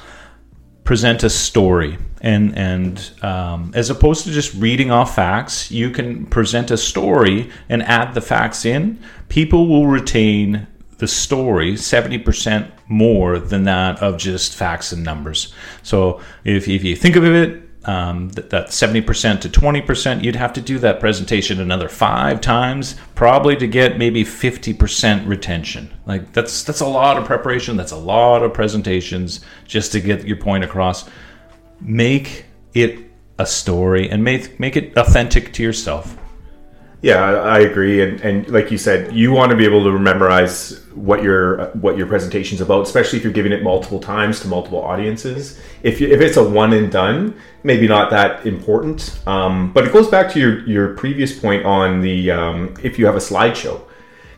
present 0.84 1.24
a 1.24 1.30
story. 1.30 1.98
And 2.22 2.58
and 2.58 3.12
um, 3.22 3.72
as 3.76 3.90
opposed 3.90 4.26
to 4.26 4.32
just 4.32 4.54
reading 4.56 4.90
off 4.92 5.16
facts 5.16 5.70
you 5.72 5.92
can 5.92 6.26
present 6.26 6.72
a 6.72 6.78
story 6.78 7.52
and 7.70 7.84
add 7.84 8.14
the 8.14 8.22
facts 8.22 8.66
in. 8.66 9.00
People 9.30 9.68
will 9.68 9.86
retain 9.88 10.66
the 10.98 11.08
story 11.08 11.74
70% 11.74 12.72
more 12.88 13.38
than 13.38 13.66
that 13.66 14.02
of 14.02 14.18
just 14.18 14.56
facts 14.56 14.92
and 14.92 15.04
numbers. 15.04 15.54
So 15.84 16.22
if, 16.44 16.68
if 16.68 16.84
you 16.84 16.96
think 16.96 17.16
of 17.16 17.24
it 17.24 17.67
um, 17.86 18.30
that, 18.30 18.50
that 18.50 18.68
70% 18.68 19.42
to 19.42 19.50
20%, 19.50 20.24
you'd 20.24 20.36
have 20.36 20.54
to 20.54 20.62
do 20.62 20.80
that 20.80 21.00
presentation 21.00 21.60
another 21.60 21.88
five 21.88 22.42
times, 22.42 22.96
probably 23.16 23.56
to 23.56 23.68
get 23.68 23.98
maybe 23.98 24.24
50% 24.24 25.28
retention. 25.28 25.94
Like 26.06 26.34
that's 26.34 26.64
that's 26.64 26.82
a 26.82 26.88
lot 26.88 27.18
of 27.18 27.26
preparation. 27.26 27.78
That's 27.78 27.92
a 27.92 27.98
lot 27.98 28.44
of 28.44 28.54
presentations 28.54 29.42
just 29.66 29.92
to 29.94 30.02
get 30.02 30.26
your 30.26 30.38
point 30.38 30.64
across. 30.64 31.10
Make 31.80 32.46
it 32.74 33.00
a 33.40 33.46
story 33.46 34.10
and 34.10 34.24
make 34.24 34.60
make 34.60 34.76
it 34.76 34.98
authentic 34.98 35.54
to 35.54 35.64
yourself. 35.64 36.18
Yeah, 37.08 37.24
I 37.58 37.60
agree, 37.60 38.02
and 38.02 38.20
and 38.20 38.50
like 38.50 38.70
you 38.70 38.78
said, 38.78 39.14
you 39.14 39.32
want 39.32 39.50
to 39.52 39.56
be 39.56 39.64
able 39.64 39.82
to 39.86 39.98
memorize 39.98 40.84
what 40.94 41.24
your 41.24 41.68
what 41.86 41.98
your 41.98 42.06
presentation's 42.06 42.60
about, 42.60 42.82
especially 42.86 43.18
if 43.20 43.24
you're 43.24 43.32
giving 43.42 43.54
it 43.54 43.64
multiple 43.64 44.00
times 44.00 44.42
to 44.42 44.48
multiple 44.50 44.82
audiences. 44.84 45.58
If 45.84 46.02
you, 46.02 46.08
if 46.10 46.20
it's 46.20 46.36
a 46.36 46.44
one 46.44 46.74
and 46.74 46.92
done, 46.92 47.34
maybe 47.64 47.88
not 47.88 48.10
that 48.10 48.46
important. 48.46 49.20
Um, 49.26 49.72
but 49.72 49.86
it 49.88 49.94
goes 49.94 50.10
back 50.10 50.30
to 50.34 50.40
your 50.40 50.68
your 50.68 50.96
previous 50.96 51.32
point 51.40 51.66
on 51.66 52.02
the 52.02 52.32
um, 52.32 52.74
if 52.84 53.00
you 53.00 53.06
have 53.06 53.16
a 53.16 53.20
slideshow, 53.32 53.80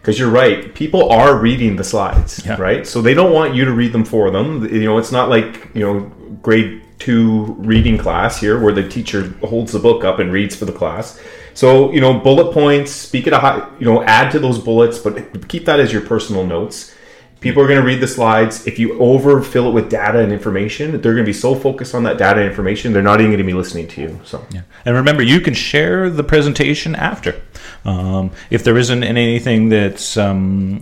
because 0.02 0.20
you're 0.20 0.30
right, 0.30 0.72
people 0.76 1.10
are 1.12 1.38
reading 1.40 1.76
the 1.76 1.84
slides, 1.84 2.46
Yeah. 2.46 2.62
right? 2.62 2.86
So 2.86 3.02
they 3.02 3.16
don't 3.16 3.34
want 3.34 3.56
you 3.56 3.66
to 3.66 3.72
read 3.72 3.94
them 3.94 4.06
for 4.06 4.30
them. 4.30 4.64
You 4.72 4.84
know, 4.86 5.00
it's 5.00 5.12
not 5.12 5.28
like 5.30 5.70
you 5.74 5.82
know 5.82 6.02
grade 6.44 6.84
two 7.00 7.56
reading 7.60 7.98
class 7.98 8.40
here 8.40 8.62
where 8.62 8.74
the 8.74 8.88
teacher 8.88 9.34
holds 9.42 9.72
the 9.72 9.80
book 9.80 10.04
up 10.04 10.20
and 10.20 10.32
reads 10.32 10.56
for 10.56 10.66
the 10.66 10.72
class. 10.72 11.20
So 11.54 11.92
you 11.92 12.02
know, 12.02 12.20
bullet 12.20 12.54
points. 12.54 12.92
Speak 12.92 13.26
at 13.28 13.34
a 13.34 13.40
high. 13.40 13.68
You 13.80 13.86
know, 13.86 14.04
add 14.04 14.32
to 14.32 14.40
those 14.40 14.60
bullets, 14.60 15.00
but 15.00 15.48
keep 15.48 15.66
that 15.66 15.80
as 15.80 15.92
your 15.92 16.02
personal 16.02 16.46
notes. 16.46 16.94
People 17.42 17.64
are 17.64 17.68
going 17.68 17.80
to 17.80 17.86
read 17.86 18.02
the 18.02 18.08
slides. 18.08 18.68
If 18.68 18.80
you 18.80 19.00
overfill 19.00 19.70
it 19.70 19.74
with 19.74 19.90
data 19.90 20.20
and 20.20 20.32
information, 20.32 20.92
they're 20.92 21.14
going 21.14 21.24
to 21.24 21.30
be 21.30 21.34
so 21.34 21.56
focused 21.56 21.96
on 21.96 22.04
that 22.04 22.18
data 22.18 22.42
and 22.42 22.50
information, 22.50 22.92
they're 22.92 23.02
not 23.02 23.22
even 23.22 23.32
going 23.32 23.38
to 23.38 23.46
be 23.46 23.54
listening 23.54 23.88
to 23.90 24.02
you. 24.02 24.20
So, 24.26 24.46
Yeah. 24.52 24.62
And 24.86 24.96
remember, 24.96 25.24
you 25.24 25.40
can 25.40 25.54
share 25.54 26.10
the 26.10 26.24
presentation 26.24 26.96
after. 26.96 27.42
Um, 27.86 28.32
if 28.50 28.64
there 28.66 28.78
isn't 28.78 29.04
anything 29.04 29.70
that's, 29.70 30.18
um, 30.18 30.80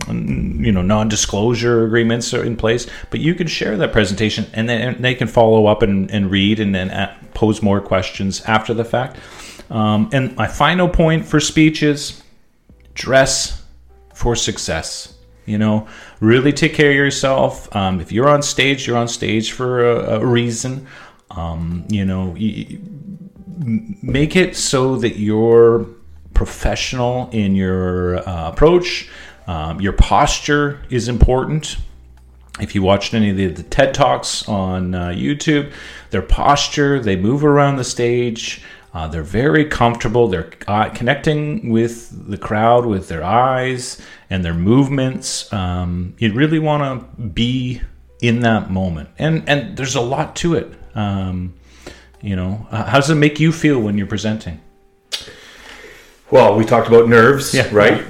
you 0.60 0.72
know, 0.72 0.82
non 0.82 1.08
disclosure 1.08 1.84
agreements 1.84 2.34
are 2.34 2.44
in 2.44 2.56
place, 2.56 2.88
but 3.10 3.20
you 3.20 3.34
can 3.34 3.46
share 3.46 3.76
that 3.76 3.92
presentation 3.92 4.46
and 4.52 4.68
then 4.68 5.00
they 5.00 5.14
can 5.14 5.28
follow 5.28 5.66
up 5.66 5.82
and, 5.82 6.10
and 6.10 6.30
read 6.30 6.58
and 6.58 6.74
then 6.74 6.90
a- 6.90 7.16
pose 7.34 7.62
more 7.62 7.80
questions 7.80 8.40
after 8.42 8.74
the 8.74 8.84
fact. 8.84 9.16
Um, 9.70 10.10
and 10.12 10.34
my 10.34 10.48
final 10.48 10.88
point 10.88 11.24
for 11.24 11.38
speech 11.38 11.82
is 11.82 12.22
dress 12.94 13.62
for 14.14 14.34
success. 14.34 15.14
You 15.46 15.56
know, 15.56 15.88
really 16.20 16.52
take 16.52 16.74
care 16.74 16.90
of 16.90 16.96
yourself. 16.96 17.74
Um, 17.74 18.00
if 18.00 18.12
you're 18.12 18.28
on 18.28 18.42
stage, 18.42 18.86
you're 18.86 18.98
on 18.98 19.08
stage 19.08 19.52
for 19.52 19.88
a, 19.88 20.20
a 20.20 20.26
reason. 20.26 20.86
Um, 21.30 21.84
you 21.88 22.04
know, 22.04 22.34
y- 22.38 22.78
make 24.02 24.36
it 24.36 24.56
so 24.56 24.96
that 24.96 25.18
you're 25.18 25.86
professional 26.34 27.28
in 27.32 27.54
your 27.54 28.18
uh, 28.28 28.50
approach. 28.50 29.08
Um, 29.46 29.80
your 29.80 29.92
posture 29.92 30.80
is 30.90 31.08
important. 31.08 31.78
If 32.60 32.74
you 32.74 32.82
watched 32.82 33.14
any 33.14 33.30
of 33.30 33.36
the, 33.36 33.46
the 33.46 33.62
TED 33.62 33.94
Talks 33.94 34.48
on 34.48 34.94
uh, 34.94 35.08
YouTube, 35.08 35.72
their 36.10 36.22
posture, 36.22 37.00
they 37.00 37.16
move 37.16 37.44
around 37.44 37.76
the 37.76 37.84
stage. 37.84 38.62
Uh, 38.98 39.06
they're 39.06 39.22
very 39.22 39.64
comfortable. 39.64 40.26
They're 40.26 40.50
uh, 40.66 40.88
connecting 40.88 41.70
with 41.70 42.28
the 42.28 42.36
crowd 42.36 42.84
with 42.84 43.06
their 43.06 43.22
eyes 43.22 44.00
and 44.28 44.44
their 44.44 44.54
movements. 44.54 45.52
Um, 45.52 46.14
you 46.18 46.32
really 46.32 46.58
want 46.58 46.82
to 46.82 47.22
be 47.22 47.80
in 48.20 48.40
that 48.40 48.72
moment, 48.72 49.10
and 49.16 49.48
and 49.48 49.76
there's 49.76 49.94
a 49.94 50.00
lot 50.00 50.34
to 50.36 50.56
it. 50.56 50.72
Um, 50.96 51.54
you 52.20 52.34
know, 52.34 52.66
uh, 52.72 52.86
how 52.90 52.98
does 52.98 53.08
it 53.08 53.14
make 53.14 53.38
you 53.38 53.52
feel 53.52 53.78
when 53.78 53.96
you're 53.96 54.08
presenting? 54.08 54.60
well, 56.32 56.56
we 56.58 56.64
talked 56.64 56.88
about 56.88 57.08
nerves, 57.08 57.54
Yeah. 57.54 57.68
right? 57.72 58.04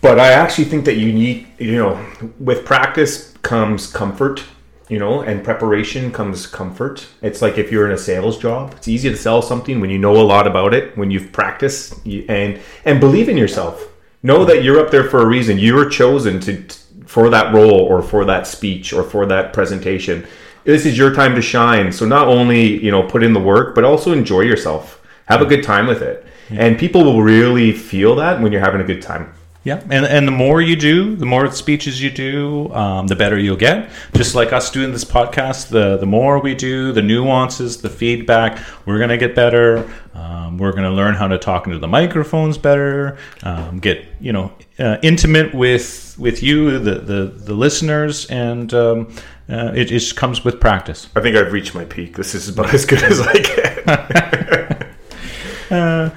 But 0.00 0.20
I 0.20 0.28
actually 0.28 0.64
think 0.66 0.84
that 0.84 0.94
you 0.96 1.12
need, 1.12 1.46
you 1.58 1.76
know, 1.76 1.98
with 2.38 2.64
practice 2.64 3.34
comes 3.42 3.86
comfort, 3.88 4.44
you 4.90 4.98
know, 4.98 5.22
and 5.22 5.44
preparation 5.44 6.10
comes 6.10 6.48
comfort. 6.48 7.06
It's 7.22 7.40
like 7.40 7.58
if 7.58 7.70
you're 7.70 7.86
in 7.86 7.92
a 7.92 7.98
sales 7.98 8.36
job, 8.36 8.74
it's 8.76 8.88
easy 8.88 9.08
to 9.08 9.16
sell 9.16 9.40
something 9.40 9.80
when 9.80 9.88
you 9.88 9.98
know 9.98 10.20
a 10.20 10.22
lot 10.22 10.48
about 10.48 10.74
it, 10.74 10.96
when 10.98 11.12
you've 11.12 11.32
practiced 11.32 12.04
and 12.04 12.60
and 12.84 12.98
believe 12.98 13.28
in 13.28 13.36
yourself. 13.36 13.86
Know 14.22 14.44
that 14.44 14.64
you're 14.64 14.84
up 14.84 14.90
there 14.90 15.08
for 15.08 15.22
a 15.22 15.26
reason. 15.26 15.58
You 15.58 15.76
were 15.76 15.88
chosen 15.88 16.40
to 16.40 16.62
for 17.06 17.30
that 17.30 17.54
role 17.54 17.80
or 17.80 18.02
for 18.02 18.24
that 18.24 18.48
speech 18.48 18.92
or 18.92 19.04
for 19.04 19.26
that 19.26 19.52
presentation. 19.52 20.26
This 20.64 20.84
is 20.84 20.98
your 20.98 21.14
time 21.14 21.34
to 21.36 21.42
shine. 21.42 21.92
So 21.92 22.04
not 22.04 22.26
only, 22.26 22.82
you 22.84 22.90
know, 22.90 23.02
put 23.04 23.22
in 23.22 23.32
the 23.32 23.40
work, 23.40 23.74
but 23.74 23.84
also 23.84 24.12
enjoy 24.12 24.42
yourself. 24.42 25.00
Have 25.26 25.40
a 25.40 25.46
good 25.46 25.62
time 25.62 25.86
with 25.86 26.02
it. 26.02 26.26
And 26.50 26.78
people 26.78 27.04
will 27.04 27.22
really 27.22 27.72
feel 27.72 28.16
that 28.16 28.40
when 28.40 28.50
you're 28.52 28.60
having 28.60 28.80
a 28.80 28.84
good 28.84 29.00
time. 29.00 29.32
Yeah, 29.62 29.82
and 29.90 30.06
and 30.06 30.26
the 30.26 30.32
more 30.32 30.62
you 30.62 30.74
do, 30.74 31.16
the 31.16 31.26
more 31.26 31.50
speeches 31.52 32.00
you 32.00 32.10
do, 32.10 32.72
um, 32.72 33.08
the 33.08 33.16
better 33.16 33.38
you'll 33.38 33.56
get. 33.58 33.90
Just 34.14 34.34
like 34.34 34.54
us 34.54 34.70
doing 34.70 34.90
this 34.92 35.04
podcast, 35.04 35.68
the 35.68 35.98
the 35.98 36.06
more 36.06 36.38
we 36.40 36.54
do, 36.54 36.92
the 36.92 37.02
nuances, 37.02 37.82
the 37.82 37.90
feedback, 37.90 38.58
we're 38.86 38.98
gonna 38.98 39.18
get 39.18 39.34
better. 39.34 39.90
Um, 40.14 40.56
we're 40.56 40.72
gonna 40.72 40.90
learn 40.90 41.14
how 41.14 41.28
to 41.28 41.36
talk 41.38 41.66
into 41.66 41.78
the 41.78 41.88
microphones 41.88 42.56
better. 42.56 43.18
Um, 43.42 43.80
get 43.80 44.06
you 44.18 44.32
know 44.32 44.50
uh, 44.78 44.96
intimate 45.02 45.54
with 45.54 46.16
with 46.18 46.42
you, 46.42 46.78
the 46.78 46.94
the, 46.94 47.24
the 47.26 47.54
listeners, 47.54 48.24
and 48.30 48.72
um, 48.72 49.14
uh, 49.50 49.72
it 49.74 49.86
just 49.86 50.16
comes 50.16 50.42
with 50.42 50.58
practice. 50.58 51.10
I 51.14 51.20
think 51.20 51.36
I've 51.36 51.52
reached 51.52 51.74
my 51.74 51.84
peak. 51.84 52.16
This 52.16 52.34
is 52.34 52.48
about 52.48 52.72
as 52.72 52.86
good 52.86 53.02
as 53.02 53.20
I 53.20 53.32
get. 53.34 54.86
Uh, 55.70 56.10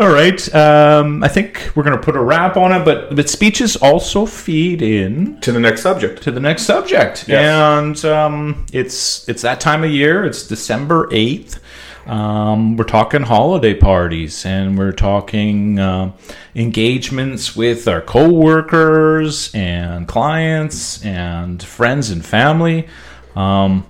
all 0.00 0.08
right. 0.08 0.54
Um, 0.54 1.22
I 1.22 1.28
think 1.28 1.70
we're 1.74 1.82
going 1.82 1.96
to 1.96 2.02
put 2.02 2.16
a 2.16 2.22
wrap 2.22 2.56
on 2.56 2.72
it, 2.72 2.84
but 2.84 3.14
but 3.14 3.28
speeches 3.28 3.76
also 3.76 4.24
feed 4.26 4.80
in 4.82 5.38
to 5.42 5.52
the 5.52 5.60
next 5.60 5.82
subject. 5.82 6.22
to 6.22 6.30
the 6.30 6.40
next 6.40 6.62
subject, 6.62 7.28
Yes. 7.28 8.02
and 8.02 8.04
um, 8.12 8.66
it's 8.72 9.28
it's 9.28 9.42
that 9.42 9.60
time 9.60 9.84
of 9.84 9.90
year. 9.90 10.24
It's 10.24 10.46
December 10.46 11.08
eighth. 11.12 11.60
Um, 12.06 12.76
we're 12.78 12.84
talking 12.84 13.22
holiday 13.22 13.74
parties, 13.74 14.46
and 14.46 14.76
we're 14.78 14.92
talking 14.92 15.78
uh, 15.78 16.12
engagements 16.54 17.54
with 17.54 17.86
our 17.86 18.00
coworkers 18.00 19.54
and 19.54 20.08
clients 20.08 21.04
and 21.04 21.62
friends 21.62 22.10
and 22.10 22.24
family. 22.24 22.88
Um, 23.36 23.86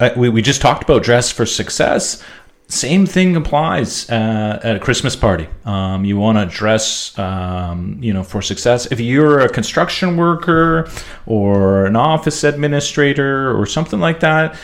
uh, 0.00 0.10
we, 0.16 0.28
we 0.28 0.42
just 0.42 0.60
talked 0.60 0.82
about 0.82 1.02
dress 1.02 1.30
for 1.30 1.46
success. 1.46 2.22
Same 2.70 3.04
thing 3.04 3.34
applies 3.34 4.08
uh, 4.08 4.60
at 4.62 4.76
a 4.76 4.78
Christmas 4.78 5.16
party. 5.16 5.48
Um, 5.64 6.04
you 6.04 6.16
want 6.16 6.38
to 6.38 6.46
dress, 6.46 7.18
um, 7.18 7.98
you 8.00 8.12
know, 8.12 8.22
for 8.22 8.40
success. 8.40 8.86
If 8.92 9.00
you're 9.00 9.40
a 9.40 9.48
construction 9.48 10.16
worker 10.16 10.88
or 11.26 11.86
an 11.86 11.96
office 11.96 12.44
administrator 12.44 13.58
or 13.58 13.66
something 13.66 13.98
like 13.98 14.20
that, 14.20 14.56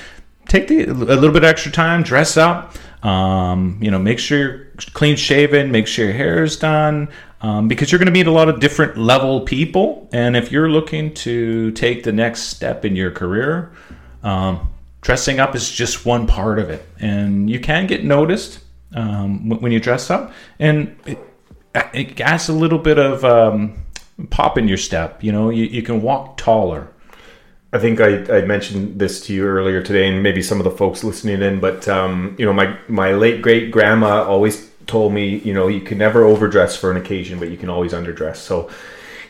take 0.47 0.69
the, 0.69 0.85
a 0.85 0.93
little 0.93 1.33
bit 1.33 1.43
extra 1.43 1.73
time, 1.73 2.05
dress 2.05 2.37
up. 2.37 2.77
Um, 3.03 3.79
you 3.83 3.91
know, 3.91 3.99
make 3.99 4.21
sure 4.21 4.39
you're 4.39 4.67
clean 4.93 5.17
shaven, 5.17 5.73
make 5.73 5.89
sure 5.89 6.05
your 6.05 6.15
hair 6.15 6.45
is 6.45 6.57
done, 6.57 7.09
um, 7.41 7.67
because 7.67 7.91
you're 7.91 7.99
going 7.99 8.07
to 8.07 8.13
meet 8.13 8.29
a 8.29 8.33
lot 8.33 8.49
of 8.49 8.61
different 8.61 8.97
level 8.97 9.41
people. 9.41 10.09
And 10.13 10.37
if 10.37 10.53
you're 10.53 10.71
looking 10.71 11.13
to 11.15 11.73
take 11.73 12.05
the 12.05 12.13
next 12.13 12.43
step 12.43 12.85
in 12.85 12.95
your 12.95 13.11
career, 13.11 13.73
um, 14.23 14.73
dressing 15.07 15.39
up 15.39 15.55
is 15.55 15.71
just 15.71 16.05
one 16.05 16.27
part 16.27 16.59
of 16.59 16.69
it, 16.69 16.85
and 16.99 17.49
you 17.49 17.61
can 17.61 17.87
get 17.87 18.03
noticed 18.03 18.59
um, 18.93 19.51
when 19.61 19.71
you 19.71 19.79
dress 19.79 20.11
up, 20.11 20.33
and 20.59 20.99
it, 21.07 21.17
it 21.95 22.21
adds 22.21 22.49
a 22.49 22.53
little 22.53 22.81
bit 22.81 22.99
of 22.99 23.25
um, 23.25 23.79
pop 24.31 24.59
in 24.59 24.67
your 24.67 24.77
step. 24.77 25.23
You 25.23 25.31
know, 25.31 25.49
you, 25.49 25.67
you 25.67 25.83
can 25.83 26.03
walk 26.03 26.37
taller. 26.37 26.89
I 27.73 27.79
think 27.79 28.01
I, 28.01 28.39
I 28.39 28.45
mentioned 28.47 28.99
this 28.99 29.25
to 29.27 29.33
you 29.33 29.47
earlier 29.47 29.81
today, 29.81 30.09
and 30.09 30.25
maybe 30.25 30.43
some 30.43 30.59
of 30.59 30.65
the 30.65 30.73
folks 30.73 31.05
listening 31.05 31.41
in. 31.41 31.61
But 31.61 31.87
um, 31.87 32.35
you 32.37 32.45
know, 32.45 32.53
my 32.53 32.77
my 32.89 33.13
late 33.13 33.43
great 33.43 33.71
grandma 33.71 34.25
always 34.25 34.69
told 34.89 35.13
me, 35.13 35.37
you 35.39 35.55
know, 35.55 35.69
you 35.69 35.83
can 35.83 35.99
never 35.99 36.25
overdress 36.25 36.75
for 36.75 36.91
an 36.91 36.97
occasion, 36.97 37.39
but 37.39 37.49
you 37.49 37.57
can 37.57 37.71
always 37.71 37.93
underdress. 37.93 38.39
So, 38.39 38.71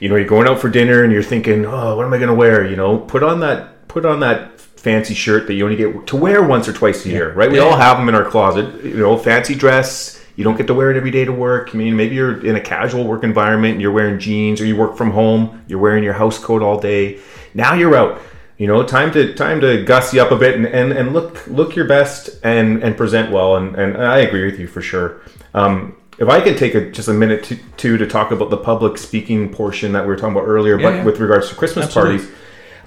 you 0.01 0.09
know, 0.09 0.17
you're 0.17 0.27
going 0.27 0.49
out 0.49 0.59
for 0.59 0.71
dinner 0.71 1.05
and 1.05 1.13
you're 1.13 1.23
thinking, 1.23 1.67
oh, 1.67 1.97
what 1.97 2.07
am 2.07 2.15
I 2.15 2.17
going 2.17 2.31
to 2.31 2.35
wear? 2.35 2.67
You 2.67 2.77
know, 2.77 2.97
put 2.97 3.23
on 3.23 3.41
that 3.41 3.87
put 3.89 4.07
on 4.07 4.21
that 4.21 4.56
fancy 4.87 5.15
shirt 5.15 5.49
that 5.49 5.55
you 5.55 5.65
only 5.65 5.77
get 5.77 6.07
to 6.07 6.17
wear 6.17 6.41
once 6.55 6.69
or 6.69 6.73
twice 6.73 7.05
a 7.07 7.09
year, 7.09 7.33
right? 7.33 7.51
We 7.51 7.59
all 7.59 7.77
have 7.77 7.97
them 7.99 8.09
in 8.09 8.15
our 8.15 8.25
closet. 8.25 8.67
You 8.85 8.99
know, 8.99 9.19
fancy 9.19 9.57
dress. 9.57 10.23
You 10.37 10.45
don't 10.45 10.57
get 10.57 10.69
to 10.69 10.75
wear 10.75 10.93
it 10.93 10.97
every 10.97 11.11
day 11.11 11.25
to 11.25 11.33
work. 11.33 11.71
I 11.73 11.77
mean, 11.77 11.97
maybe 11.97 12.15
you're 12.15 12.39
in 12.47 12.55
a 12.55 12.61
casual 12.61 13.05
work 13.05 13.25
environment 13.25 13.73
and 13.73 13.83
you're 13.83 13.97
wearing 14.01 14.21
jeans, 14.21 14.61
or 14.61 14.67
you 14.67 14.77
work 14.77 14.97
from 14.97 15.11
home. 15.11 15.65
You're 15.67 15.81
wearing 15.81 16.05
your 16.05 16.13
house 16.13 16.39
coat 16.39 16.63
all 16.63 16.79
day. 16.79 17.19
Now 17.53 17.75
you're 17.75 17.97
out. 17.97 18.21
You 18.59 18.69
know, 18.69 18.85
time 18.85 19.11
to 19.15 19.35
time 19.35 19.61
to 19.63 19.85
gussy 19.85 20.21
up 20.21 20.31
a 20.31 20.37
bit 20.37 20.55
and, 20.55 20.67
and, 20.67 20.93
and 20.93 21.13
look 21.13 21.45
look 21.49 21.75
your 21.75 21.89
best 21.89 22.31
and 22.45 22.83
and 22.85 22.97
present 22.97 23.33
well. 23.33 23.57
And, 23.57 23.75
and 23.75 23.97
I 23.97 24.19
agree 24.19 24.45
with 24.49 24.61
you 24.61 24.69
for 24.69 24.83
sure. 24.83 25.21
Um, 25.53 25.97
if 26.19 26.29
I 26.29 26.41
could 26.41 26.57
take 26.57 26.75
a, 26.75 26.91
just 26.91 27.09
a 27.09 27.13
minute 27.13 27.43
to, 27.49 27.57
to 27.83 27.99
to 27.99 28.07
talk 28.07 28.31
about 28.31 28.51
the 28.51 28.57
public 28.57 28.99
speaking 28.99 29.53
portion 29.53 29.93
that 29.95 30.03
we 30.05 30.09
were 30.09 30.17
talking 30.17 30.37
about 30.37 30.47
earlier, 30.47 30.79
Yeah, 30.79 30.87
but 30.91 30.95
yeah. 30.97 31.05
with 31.05 31.19
regards 31.19 31.49
to 31.49 31.55
Christmas 31.57 31.87
Absolutely. 31.87 32.19
parties, 32.19 32.35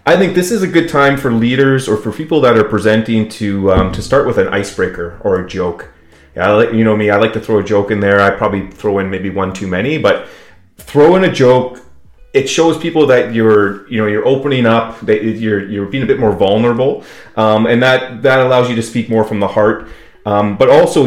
I 0.10 0.18
think 0.18 0.34
this 0.34 0.50
is 0.50 0.63
a 0.63 0.68
good 0.68 0.89
time 0.89 1.18
for 1.18 1.32
leaders 1.32 1.88
or 1.88 1.96
for 1.96 2.12
people 2.12 2.42
that 2.42 2.58
are 2.58 2.63
presenting 2.63 3.30
to 3.30 3.72
um, 3.72 3.92
to 3.92 4.01
start 4.01 4.25
with 4.25 4.39
an 4.39 4.48
icebreaker 4.48 5.22
or 5.24 5.39
a 5.39 5.48
joke. 5.48 5.92
Yeah, 6.36 6.51
like, 6.54 6.74
you 6.74 6.84
know 6.84 6.98
me, 6.98 7.12
I 7.12 7.18
like 7.18 7.34
to 7.34 7.39
throw 7.39 7.60
a 7.60 7.63
joke 7.63 7.92
in 7.92 8.00
there. 8.00 8.20
I 8.20 8.32
probably 8.32 8.72
throw 8.72 8.98
in 8.98 9.12
maybe 9.12 9.30
one 9.30 9.54
too 9.54 9.68
many, 9.68 10.00
but 10.00 10.28
throw 10.78 11.16
in 11.16 11.25
a 11.25 11.32
joke. 11.32 11.80
It 12.34 12.50
shows 12.50 12.75
people 12.75 13.06
that 13.06 13.36
you're 13.36 13.88
you 13.88 14.01
know 14.01 14.08
you're 14.08 14.25
opening 14.25 14.66
up, 14.66 15.00
that 15.01 15.24
you're 15.24 15.70
you're 15.70 15.86
being 15.86 16.01
a 16.01 16.08
bit 16.08 16.20
more 16.20 16.36
vulnerable, 16.36 17.04
um, 17.36 17.68
and 17.68 17.84
that 17.84 18.24
that 18.24 18.39
allows 18.39 18.68
you 18.68 18.75
to 18.78 18.84
speak 18.84 19.12
more 19.12 19.24
from 19.24 19.39
the 19.39 19.50
heart. 19.50 19.89
Um, 20.25 20.58
but 20.58 20.72
also 20.72 21.06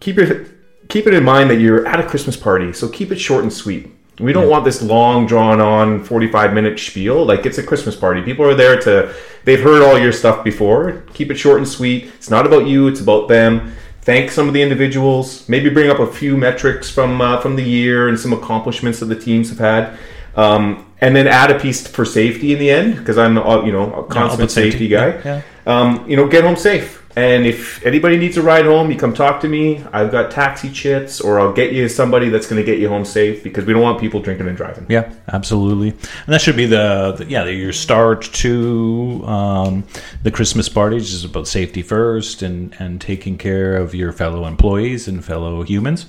keep 0.00 0.16
it 0.16 0.50
keep 0.88 1.06
it 1.06 1.12
in 1.12 1.24
mind 1.24 1.50
that 1.50 1.56
you're 1.56 1.86
at 1.86 2.00
a 2.00 2.06
Christmas 2.06 2.38
party, 2.38 2.72
so 2.72 2.88
keep 2.88 3.12
it 3.12 3.18
short 3.18 3.42
and 3.42 3.52
sweet. 3.52 3.99
We 4.20 4.32
don't 4.32 4.48
want 4.48 4.64
this 4.64 4.82
long, 4.82 5.26
drawn 5.26 5.60
on, 5.60 6.04
45 6.04 6.52
minute 6.52 6.78
spiel. 6.78 7.24
Like, 7.24 7.46
it's 7.46 7.58
a 7.58 7.62
Christmas 7.62 7.96
party. 7.96 8.22
People 8.22 8.44
are 8.44 8.54
there 8.54 8.78
to, 8.82 9.14
they've 9.44 9.60
heard 9.60 9.82
all 9.82 9.98
your 9.98 10.12
stuff 10.12 10.44
before. 10.44 11.02
Keep 11.14 11.30
it 11.30 11.36
short 11.36 11.58
and 11.58 11.66
sweet. 11.68 12.04
It's 12.16 12.30
not 12.30 12.46
about 12.46 12.66
you, 12.66 12.88
it's 12.88 13.00
about 13.00 13.28
them. 13.28 13.72
Thank 14.02 14.30
some 14.30 14.48
of 14.48 14.54
the 14.54 14.62
individuals. 14.62 15.48
Maybe 15.48 15.68
bring 15.70 15.90
up 15.90 15.98
a 15.98 16.06
few 16.06 16.36
metrics 16.36 16.90
from 16.90 17.20
uh, 17.20 17.40
from 17.40 17.56
the 17.56 17.62
year 17.62 18.08
and 18.08 18.18
some 18.18 18.32
accomplishments 18.32 18.98
that 19.00 19.06
the 19.06 19.14
teams 19.18 19.50
have 19.50 19.58
had. 19.58 19.98
Um, 20.36 20.86
and 21.00 21.14
then 21.14 21.26
add 21.26 21.50
a 21.50 21.58
piece 21.58 21.86
for 21.86 22.04
safety 22.04 22.52
in 22.52 22.58
the 22.58 22.70
end, 22.70 22.96
because 22.96 23.18
I'm, 23.18 23.36
uh, 23.38 23.62
you 23.64 23.72
know, 23.72 23.92
a 23.92 24.04
consummate 24.04 24.50
safety. 24.50 24.70
safety, 24.70 24.88
guy. 24.88 25.20
Yeah, 25.24 25.42
Um, 25.66 26.08
you 26.08 26.16
know, 26.16 26.28
get 26.28 26.44
home 26.44 26.56
safe. 26.56 26.99
And 27.20 27.44
if 27.44 27.84
anybody 27.84 28.16
needs 28.16 28.38
a 28.38 28.42
ride 28.42 28.64
home, 28.64 28.90
you 28.90 28.96
come 28.96 29.12
talk 29.12 29.42
to 29.42 29.48
me. 29.48 29.84
I've 29.92 30.10
got 30.10 30.30
taxi 30.30 30.72
chits, 30.72 31.20
or 31.20 31.38
I'll 31.38 31.52
get 31.52 31.74
you 31.74 31.86
somebody 31.86 32.30
that's 32.30 32.46
going 32.46 32.56
to 32.56 32.64
get 32.64 32.78
you 32.78 32.88
home 32.88 33.04
safe 33.04 33.42
because 33.42 33.66
we 33.66 33.74
don't 33.74 33.82
want 33.82 34.00
people 34.00 34.22
drinking 34.22 34.48
and 34.48 34.56
driving. 34.56 34.86
Yeah, 34.88 35.12
absolutely. 35.28 35.90
And 35.90 36.28
that 36.28 36.40
should 36.40 36.56
be 36.56 36.64
the, 36.64 37.12
the 37.18 37.26
yeah 37.26 37.44
your 37.44 37.74
start 37.74 38.22
to 38.22 39.22
um, 39.26 39.84
the 40.22 40.30
Christmas 40.30 40.70
parties 40.70 41.12
is 41.12 41.22
about 41.22 41.46
safety 41.46 41.82
first 41.82 42.40
and 42.40 42.74
and 42.78 43.02
taking 43.02 43.36
care 43.36 43.76
of 43.76 43.94
your 43.94 44.12
fellow 44.12 44.46
employees 44.46 45.06
and 45.06 45.22
fellow 45.22 45.62
humans. 45.62 46.06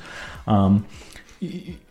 Um, 0.48 0.88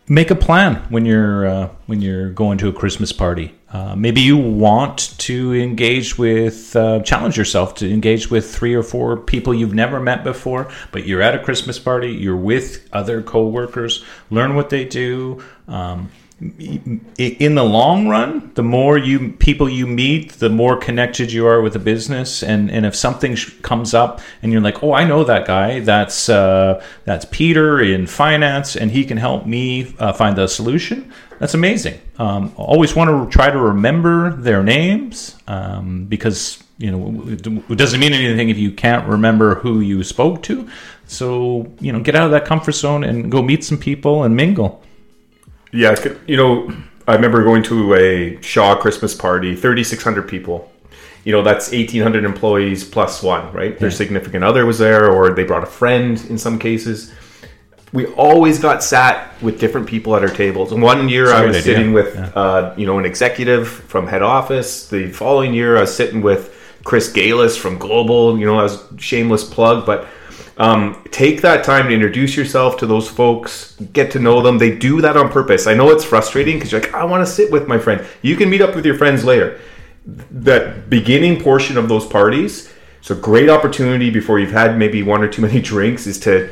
make 0.09 0.31
a 0.31 0.35
plan 0.35 0.77
when 0.89 1.05
you're 1.05 1.45
uh, 1.45 1.69
when 1.85 2.01
you're 2.01 2.31
going 2.31 2.57
to 2.57 2.69
a 2.69 2.73
Christmas 2.73 3.11
party. 3.11 3.53
Uh, 3.73 3.95
maybe 3.95 4.19
you 4.19 4.35
want 4.35 5.17
to 5.17 5.53
engage 5.53 6.17
with, 6.17 6.75
uh, 6.75 6.99
challenge 7.01 7.37
yourself 7.37 7.75
to 7.75 7.89
engage 7.89 8.29
with 8.29 8.53
three 8.53 8.73
or 8.73 8.83
four 8.83 9.15
people 9.15 9.53
you've 9.53 9.73
never 9.73 9.99
met 9.99 10.23
before, 10.23 10.69
but 10.91 11.07
you're 11.07 11.21
at 11.21 11.35
a 11.35 11.39
Christmas 11.39 11.79
party, 11.79 12.11
you're 12.11 12.35
with 12.35 12.87
other 12.91 13.21
coworkers, 13.21 14.03
learn 14.29 14.55
what 14.55 14.69
they 14.69 14.83
do. 14.83 15.41
Um, 15.69 16.11
in 16.41 17.53
the 17.53 17.63
long 17.63 18.07
run, 18.07 18.51
the 18.55 18.63
more 18.63 18.97
you 18.97 19.33
people 19.33 19.69
you 19.69 19.85
meet, 19.85 20.33
the 20.33 20.49
more 20.49 20.75
connected 20.75 21.31
you 21.31 21.45
are 21.45 21.61
with 21.61 21.73
the 21.73 21.79
business. 21.79 22.41
And, 22.41 22.71
and 22.71 22.83
if 22.83 22.95
something 22.95 23.35
comes 23.61 23.93
up 23.93 24.21
and 24.41 24.51
you're 24.51 24.61
like, 24.61 24.81
oh, 24.81 24.93
I 24.93 25.03
know 25.05 25.23
that 25.23 25.45
guy, 25.45 25.81
that's 25.81 26.29
uh, 26.29 26.83
that's 27.05 27.25
Peter 27.25 27.79
in 27.79 28.07
finance, 28.07 28.75
and 28.75 28.89
he 28.89 29.05
can 29.05 29.17
help 29.17 29.45
me 29.45 29.93
uh, 29.99 30.13
find 30.13 30.35
the 30.35 30.47
solution. 30.47 31.13
That's 31.37 31.53
amazing. 31.53 31.99
Um, 32.17 32.53
always 32.55 32.95
want 32.95 33.09
to 33.09 33.35
try 33.35 33.51
to 33.51 33.59
remember 33.59 34.33
their 34.33 34.63
names 34.63 35.37
um, 35.47 36.05
because 36.05 36.63
you 36.79 36.89
know 36.89 37.23
it 37.27 37.77
doesn't 37.77 37.99
mean 37.99 38.13
anything 38.13 38.49
if 38.49 38.57
you 38.57 38.71
can't 38.71 39.07
remember 39.07 39.55
who 39.55 39.79
you 39.79 40.03
spoke 40.03 40.41
to. 40.43 40.67
So 41.05 41.71
you 41.79 41.91
know, 41.91 41.99
get 41.99 42.15
out 42.15 42.25
of 42.25 42.31
that 42.31 42.45
comfort 42.45 42.71
zone 42.71 43.03
and 43.03 43.31
go 43.31 43.43
meet 43.43 43.63
some 43.63 43.77
people 43.77 44.23
and 44.23 44.35
mingle. 44.35 44.83
Yeah, 45.71 45.95
you 46.27 46.37
know, 46.37 46.73
I 47.07 47.15
remember 47.15 47.43
going 47.43 47.63
to 47.63 47.93
a 47.95 48.41
Shaw 48.41 48.75
Christmas 48.75 49.15
party, 49.15 49.55
3,600 49.55 50.27
people. 50.27 50.71
You 51.23 51.31
know, 51.31 51.43
that's 51.43 51.71
1,800 51.71 52.25
employees 52.25 52.83
plus 52.83 53.21
one, 53.21 53.51
right? 53.53 53.77
Their 53.77 53.91
significant 53.91 54.43
other 54.43 54.65
was 54.65 54.79
there, 54.79 55.09
or 55.09 55.33
they 55.33 55.43
brought 55.43 55.63
a 55.63 55.67
friend 55.67 56.23
in 56.29 56.37
some 56.37 56.57
cases. 56.57 57.13
We 57.93 58.07
always 58.07 58.57
got 58.59 58.83
sat 58.83 59.39
with 59.41 59.59
different 59.59 59.87
people 59.87 60.15
at 60.15 60.23
our 60.23 60.29
tables. 60.29 60.71
And 60.71 60.81
one 60.81 61.09
year 61.09 61.31
I 61.31 61.45
was 61.45 61.57
idea. 61.57 61.75
sitting 61.75 61.93
with, 61.93 62.15
yeah. 62.15 62.27
uh, 62.29 62.73
you 62.77 62.85
know, 62.85 62.97
an 62.97 63.05
executive 63.05 63.67
from 63.67 64.07
head 64.07 64.21
office. 64.21 64.87
The 64.87 65.11
following 65.11 65.53
year 65.53 65.77
I 65.77 65.81
was 65.81 65.95
sitting 65.95 66.21
with 66.21 66.57
Chris 66.83 67.11
Galis 67.11 67.57
from 67.57 67.77
Global. 67.77 68.39
You 68.39 68.45
know, 68.45 68.57
I 68.57 68.63
was 68.63 68.81
shameless 68.97 69.43
plug, 69.43 69.85
but 69.85 70.07
um, 70.57 71.03
take 71.11 71.41
that 71.41 71.63
time 71.63 71.87
to 71.87 71.93
introduce 71.93 72.35
yourself 72.35 72.77
to 72.77 72.85
those 72.85 73.09
folks, 73.09 73.75
get 73.93 74.11
to 74.11 74.19
know 74.19 74.41
them. 74.41 74.57
They 74.57 74.75
do 74.77 75.01
that 75.01 75.17
on 75.17 75.29
purpose. 75.29 75.67
I 75.67 75.73
know 75.73 75.89
it's 75.89 76.03
frustrating 76.03 76.57
because 76.57 76.71
you're 76.71 76.81
like, 76.81 76.93
I 76.93 77.03
want 77.03 77.25
to 77.25 77.31
sit 77.31 77.51
with 77.51 77.67
my 77.67 77.77
friend. 77.77 78.05
You 78.21 78.35
can 78.35 78.49
meet 78.49 78.61
up 78.61 78.75
with 78.75 78.85
your 78.85 78.97
friends 78.97 79.23
later. 79.23 79.59
That 80.05 80.89
beginning 80.89 81.41
portion 81.41 81.77
of 81.77 81.87
those 81.87 82.05
parties, 82.05 82.71
a 83.11 83.15
great 83.15 83.49
opportunity 83.49 84.09
before 84.09 84.39
you've 84.39 84.51
had 84.51 84.77
maybe 84.77 85.03
one 85.03 85.21
or 85.21 85.27
too 85.27 85.41
many 85.41 85.59
drinks, 85.73 86.07
is 86.07 86.19
to 86.21 86.49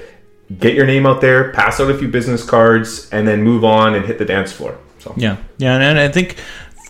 get 0.60 0.76
your 0.76 0.86
name 0.86 1.06
out 1.06 1.22
there, 1.22 1.52
pass 1.54 1.80
out 1.80 1.90
a 1.90 1.98
few 1.98 2.08
business 2.08 2.44
cards, 2.44 3.10
and 3.12 3.28
then 3.28 3.42
move 3.42 3.64
on 3.64 3.96
and 3.96 4.06
hit 4.06 4.18
the 4.18 4.26
dance 4.26 4.52
floor. 4.52 4.78
So 5.00 5.14
yeah, 5.16 5.38
yeah, 5.58 5.78
and 5.78 5.98
I 5.98 6.10
think 6.10 6.38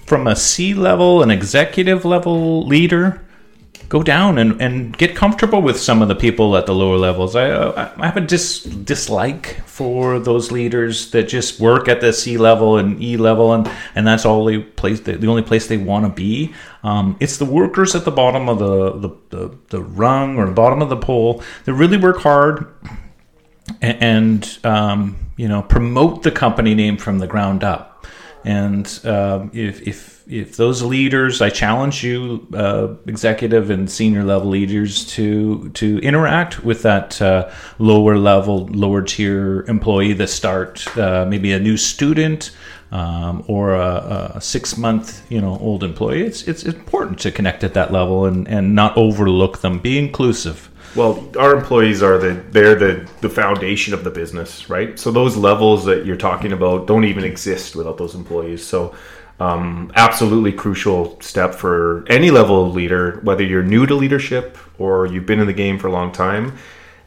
from 0.08 0.28
a 0.28 0.36
C 0.36 0.74
level, 0.74 1.22
an 1.22 1.30
executive 1.30 2.04
level 2.04 2.66
leader 2.66 3.22
go 3.90 4.04
down 4.04 4.38
and, 4.38 4.62
and 4.62 4.96
get 4.98 5.16
comfortable 5.16 5.62
with 5.62 5.80
some 5.80 6.04
of 6.04 6.08
the 6.08 6.16
people 6.16 6.56
at 6.56 6.68
the 6.68 6.76
lower 6.76 6.96
levels. 6.96 7.36
I, 7.36 7.92
I 7.98 8.06
have 8.06 8.18
a 8.18 8.22
dis, 8.22 8.64
dislike 8.64 9.62
for 9.66 10.20
those 10.20 10.52
leaders 10.52 11.10
that 11.12 11.24
just 11.24 11.60
work 11.60 11.88
at 11.88 12.00
the 12.00 12.14
C 12.14 12.38
level 12.38 12.78
and 12.78 13.02
E 13.02 13.18
level, 13.18 13.52
and, 13.52 13.70
and 13.96 14.06
that's 14.06 14.26
all 14.26 14.46
they 14.46 14.60
place 14.60 15.00
the 15.00 15.28
only 15.28 15.42
place 15.42 15.68
they 15.68 15.78
want 15.78 16.06
to 16.06 16.12
be. 16.12 16.54
Um, 16.84 17.18
it's 17.20 17.38
the 17.38 17.46
workers 17.46 17.96
at 17.96 18.06
the 18.06 18.12
bottom 18.12 18.48
of 18.48 18.60
the, 18.60 18.92
the, 18.92 19.10
the, 19.30 19.58
the 19.70 19.82
rung 19.82 20.38
or 20.38 20.46
the 20.46 20.54
bottom 20.54 20.82
of 20.82 20.90
the 20.90 20.98
pole 20.98 21.44
that 21.66 21.74
really 21.74 21.98
work 21.98 22.20
hard 22.20 22.72
and, 23.82 24.04
and 24.04 24.66
um, 24.66 25.32
you 25.36 25.48
know 25.48 25.64
promote 25.64 26.24
the 26.24 26.32
company 26.32 26.76
name 26.76 26.98
from 26.98 27.18
the 27.18 27.28
ground 27.28 27.64
up. 27.64 27.99
And 28.46 29.00
uh, 29.04 29.48
if, 29.52 29.82
if 29.88 30.20
if 30.30 30.58
those 30.58 30.84
leaders, 30.84 31.42
I 31.42 31.50
challenge 31.50 32.04
you, 32.04 32.48
uh, 32.54 32.94
executive 33.08 33.72
and 33.72 33.90
senior 33.90 34.24
level 34.24 34.50
leaders, 34.50 35.06
to 35.16 35.70
to 35.70 35.98
interact 36.00 36.64
with 36.64 36.84
that 36.84 37.22
uh, 37.22 37.52
lower 37.80 38.18
level, 38.18 38.68
lower 38.68 39.02
tier 39.02 39.62
employee 39.68 40.14
that 40.14 40.28
start 40.28 40.86
uh, 40.98 41.26
maybe 41.28 41.52
a 41.52 41.60
new 41.60 41.78
student 41.78 42.52
um, 42.92 43.44
or 43.48 43.74
a, 43.74 44.34
a, 44.36 44.42
six 44.42 44.78
month 44.78 45.30
you 45.32 45.42
know 45.42 45.58
old 45.60 45.84
employee. 45.84 46.22
It's 46.22 46.44
it's 46.44 46.64
important 46.64 47.20
to 47.20 47.32
connect 47.32 47.64
at 47.64 47.74
that 47.74 47.92
level 47.92 48.26
and 48.26 48.48
and 48.48 48.76
not 48.76 48.96
overlook 48.96 49.60
them. 49.60 49.80
Be 49.80 49.98
inclusive. 49.98 50.70
Well, 50.96 51.30
our 51.38 51.56
employees 51.56 52.02
are 52.02 52.18
the 52.18 52.44
they're 52.52 52.76
the 52.76 53.10
the 53.22 53.30
foundation 53.30 53.94
of 53.94 54.04
the 54.04 54.10
business, 54.10 54.70
right? 54.70 54.98
So 54.98 55.12
those 55.12 55.38
levels 55.38 55.86
that 55.86 56.06
you're 56.06 56.18
talking 56.18 56.52
about 56.52 56.88
don't 56.88 57.04
even 57.04 57.24
exist 57.24 57.76
without 57.76 57.98
those 57.98 58.16
employees. 58.16 58.66
So 58.66 58.96
um, 59.40 59.92
absolutely 59.96 60.52
crucial 60.52 61.20
step 61.22 61.56
for 61.56 62.06
any 62.10 62.32
level 62.32 62.68
of 62.68 62.76
leader, 62.76 63.20
whether 63.24 63.44
you're 63.44 63.64
new 63.64 63.86
to 63.86 63.96
leadership 63.96 64.58
or 64.78 65.06
you've 65.06 65.26
been 65.26 65.40
in 65.40 65.48
the 65.48 65.54
game 65.54 65.78
for 65.78 65.88
a 65.88 65.92
long 65.92 66.12
time. 66.12 66.58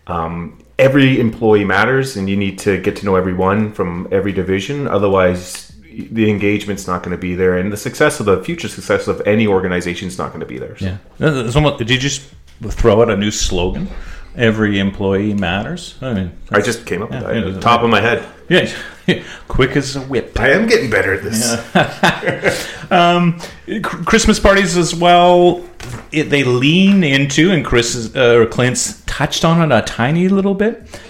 Um, 0.06 0.62
every 0.78 1.20
employee 1.20 1.64
matters, 1.64 2.16
and 2.16 2.28
you 2.28 2.36
need 2.36 2.58
to 2.60 2.80
get 2.80 2.96
to 2.96 3.04
know 3.04 3.16
everyone 3.16 3.72
from 3.72 4.08
every 4.10 4.32
division. 4.32 4.88
Otherwise, 4.88 5.72
the 5.82 6.30
engagement's 6.30 6.86
not 6.86 7.02
going 7.02 7.16
to 7.16 7.20
be 7.20 7.34
there, 7.34 7.58
and 7.58 7.72
the 7.72 7.76
success 7.76 8.18
of 8.18 8.26
the 8.26 8.42
future 8.42 8.68
success 8.68 9.08
of 9.08 9.20
any 9.26 9.46
organization 9.46 10.08
is 10.08 10.18
not 10.18 10.28
going 10.28 10.40
to 10.40 10.46
be 10.46 10.58
there. 10.58 10.76
So. 10.78 10.86
Yeah. 10.86 11.76
Did 11.76 11.90
you 11.90 11.98
just 11.98 12.22
throw 12.70 13.02
out 13.02 13.10
a 13.10 13.16
new 13.16 13.30
slogan? 13.30 13.88
Every 14.34 14.78
employee 14.78 15.34
matters. 15.34 15.96
I 16.00 16.14
mean, 16.14 16.32
I 16.50 16.62
just 16.62 16.86
came 16.86 17.02
up 17.02 17.10
yeah, 17.10 17.44
with 17.44 17.54
that. 17.54 17.62
top 17.62 17.82
of 17.82 17.90
my 17.90 18.00
head. 18.00 18.26
Yeah, 18.48 19.22
quick 19.48 19.76
as 19.76 19.96
a 19.96 20.00
whip. 20.00 20.38
I 20.38 20.50
am 20.50 20.66
getting 20.66 20.90
better 20.90 21.12
at 21.14 21.22
this. 21.22 21.54
Yeah. 21.74 22.56
um, 22.90 23.38
Christmas 23.82 24.40
parties 24.40 24.76
as 24.76 24.94
well. 24.94 25.66
It, 26.12 26.24
they 26.24 26.44
lean 26.44 27.04
into, 27.04 27.50
and 27.50 27.64
Chris 27.64 28.14
uh, 28.14 28.46
Clint's 28.50 29.02
touched 29.06 29.44
on 29.44 29.70
it 29.70 29.74
a 29.74 29.82
tiny 29.82 30.28
little 30.28 30.54
bit. 30.54 31.00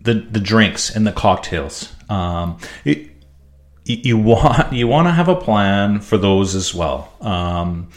The 0.00 0.14
the 0.14 0.40
drinks 0.40 0.94
and 0.94 1.06
the 1.06 1.12
cocktails. 1.12 1.92
Um, 2.08 2.58
it, 2.84 3.10
you 3.84 4.16
want 4.16 4.72
you 4.72 4.86
want 4.86 5.08
to 5.08 5.12
have 5.12 5.28
a 5.28 5.36
plan 5.36 6.00
for 6.00 6.18
those 6.18 6.54
as 6.54 6.74
well. 6.74 7.12
Um, 7.20 7.90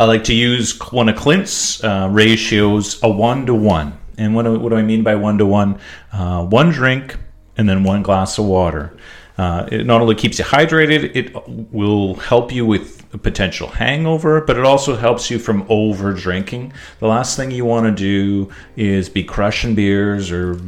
I 0.00 0.04
like 0.04 0.24
to 0.24 0.34
use 0.34 0.78
one 0.92 1.10
of 1.10 1.16
Clint's 1.16 1.84
uh, 1.84 2.08
ratios, 2.10 3.02
a 3.02 3.10
one 3.10 3.44
to 3.44 3.54
one. 3.54 4.00
And 4.16 4.34
what 4.34 4.46
do, 4.46 4.58
what 4.58 4.70
do 4.70 4.76
I 4.76 4.82
mean 4.82 5.02
by 5.02 5.14
one 5.14 5.36
to 5.36 5.44
one? 5.44 5.78
Uh, 6.10 6.42
one 6.42 6.70
drink 6.70 7.18
and 7.58 7.68
then 7.68 7.84
one 7.84 8.02
glass 8.02 8.38
of 8.38 8.46
water. 8.46 8.96
Uh, 9.36 9.68
it 9.70 9.84
not 9.84 10.00
only 10.00 10.14
keeps 10.14 10.38
you 10.38 10.44
hydrated, 10.46 11.14
it 11.14 11.36
will 11.70 12.14
help 12.14 12.50
you 12.50 12.64
with 12.64 13.04
a 13.12 13.18
potential 13.18 13.68
hangover, 13.68 14.40
but 14.40 14.56
it 14.56 14.64
also 14.64 14.96
helps 14.96 15.30
you 15.30 15.38
from 15.38 15.66
over 15.68 16.14
drinking. 16.14 16.72
The 17.00 17.06
last 17.06 17.36
thing 17.36 17.50
you 17.50 17.66
want 17.66 17.84
to 17.84 17.92
do 17.92 18.50
is 18.76 19.10
be 19.10 19.22
crushing 19.22 19.74
beers 19.74 20.32
or 20.32 20.58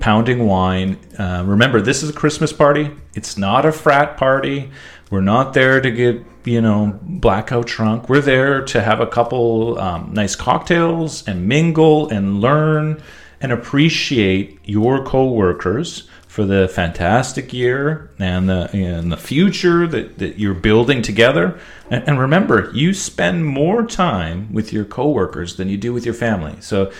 pounding 0.00 0.46
wine. 0.46 0.98
Uh, 1.16 1.44
remember, 1.46 1.80
this 1.80 2.02
is 2.02 2.10
a 2.10 2.12
Christmas 2.12 2.52
party. 2.52 2.90
It's 3.14 3.38
not 3.38 3.64
a 3.64 3.70
frat 3.70 4.16
party. 4.16 4.72
We're 5.12 5.20
not 5.20 5.54
there 5.54 5.80
to 5.80 5.90
get 5.92 6.24
you 6.44 6.60
know 6.60 6.98
blackout 7.02 7.66
drunk. 7.66 8.08
We're 8.08 8.20
there 8.20 8.64
to 8.66 8.82
have 8.82 9.00
a 9.00 9.06
couple 9.06 9.78
um, 9.78 10.12
nice 10.12 10.34
cocktails 10.34 11.26
and 11.26 11.46
mingle 11.46 12.08
and 12.08 12.40
learn 12.40 13.02
and 13.40 13.52
appreciate 13.52 14.58
your 14.64 15.04
coworkers 15.04 16.08
for 16.30 16.44
the 16.44 16.68
fantastic 16.68 17.52
year 17.52 18.08
and 18.20 18.48
the 18.48 18.70
and 18.72 19.10
the 19.10 19.16
future 19.16 19.86
that, 19.88 20.18
that 20.18 20.38
you're 20.38 20.54
building 20.54 21.02
together. 21.02 21.58
And, 21.90 22.06
and 22.06 22.20
remember, 22.20 22.70
you 22.72 22.94
spend 22.94 23.46
more 23.46 23.84
time 23.84 24.52
with 24.52 24.72
your 24.72 24.84
coworkers 24.84 25.56
than 25.56 25.68
you 25.68 25.76
do 25.76 25.92
with 25.92 26.04
your 26.04 26.14
family. 26.14 26.54
So 26.60 26.92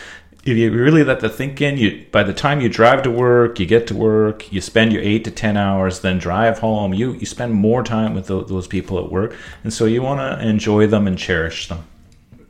if 0.42 0.56
you 0.56 0.72
really 0.72 1.04
let 1.04 1.20
the 1.20 1.28
think 1.28 1.60
in, 1.60 1.76
you 1.76 2.06
by 2.10 2.22
the 2.22 2.32
time 2.32 2.60
you 2.60 2.68
drive 2.68 3.02
to 3.02 3.10
work, 3.10 3.60
you 3.60 3.66
get 3.66 3.86
to 3.88 3.94
work, 3.94 4.50
you 4.50 4.60
spend 4.60 4.92
your 4.92 5.02
eight 5.02 5.24
to 5.24 5.30
ten 5.30 5.56
hours, 5.56 6.00
then 6.00 6.18
drive 6.18 6.60
home. 6.60 6.94
You 6.94 7.12
you 7.12 7.26
spend 7.26 7.52
more 7.52 7.82
time 7.82 8.14
with 8.14 8.26
the, 8.26 8.42
those 8.44 8.66
people 8.66 8.98
at 8.98 9.12
work, 9.12 9.36
and 9.62 9.72
so 9.72 9.84
you 9.84 10.02
want 10.02 10.20
to 10.20 10.46
enjoy 10.46 10.86
them 10.86 11.06
and 11.06 11.18
cherish 11.18 11.68
them. 11.68 11.84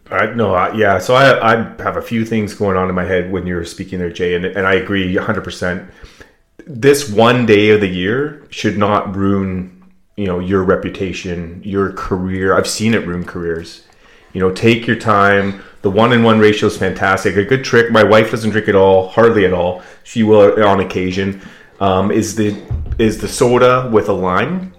I 0.08 0.26
know, 0.26 0.54
yeah. 0.72 0.98
So 0.98 1.14
I, 1.14 1.52
I 1.52 1.56
have 1.82 1.96
a 1.96 2.02
few 2.02 2.24
things 2.24 2.54
going 2.54 2.76
on 2.76 2.88
in 2.88 2.94
my 2.94 3.04
head 3.04 3.30
when 3.30 3.46
you're 3.46 3.64
speaking 3.64 4.00
there, 4.00 4.10
Jay, 4.10 4.34
and, 4.34 4.44
and 4.44 4.66
I 4.66 4.74
agree 4.74 5.16
100. 5.16 5.42
percent 5.42 5.90
This 6.66 7.08
one 7.10 7.46
day 7.46 7.70
of 7.70 7.80
the 7.80 7.88
year 7.88 8.46
should 8.50 8.78
not 8.78 9.16
ruin, 9.16 9.84
you 10.16 10.26
know, 10.26 10.38
your 10.38 10.62
reputation, 10.62 11.60
your 11.64 11.92
career. 11.92 12.56
I've 12.56 12.68
seen 12.68 12.94
it 12.94 13.06
ruin 13.06 13.24
careers 13.24 13.84
You 14.32 14.40
know, 14.40 14.50
take 14.52 14.86
your 14.86 14.96
time. 14.96 15.62
The 15.82 15.90
one 15.90 16.12
in 16.12 16.22
one 16.22 16.38
ratio 16.38 16.66
is 16.68 16.76
fantastic. 16.76 17.36
A 17.36 17.44
good 17.44 17.64
trick. 17.64 17.90
My 17.90 18.02
wife 18.04 18.30
doesn't 18.30 18.50
drink 18.50 18.68
at 18.68 18.74
all, 18.74 19.08
hardly 19.08 19.44
at 19.46 19.52
all. 19.52 19.82
She 20.04 20.22
will 20.22 20.62
on 20.64 20.80
occasion. 20.80 21.40
Um, 21.80 22.10
is 22.10 22.34
the 22.36 22.54
is 22.98 23.20
the 23.20 23.28
soda 23.28 23.88
with 23.92 24.08
a 24.08 24.12
lime? 24.12 24.74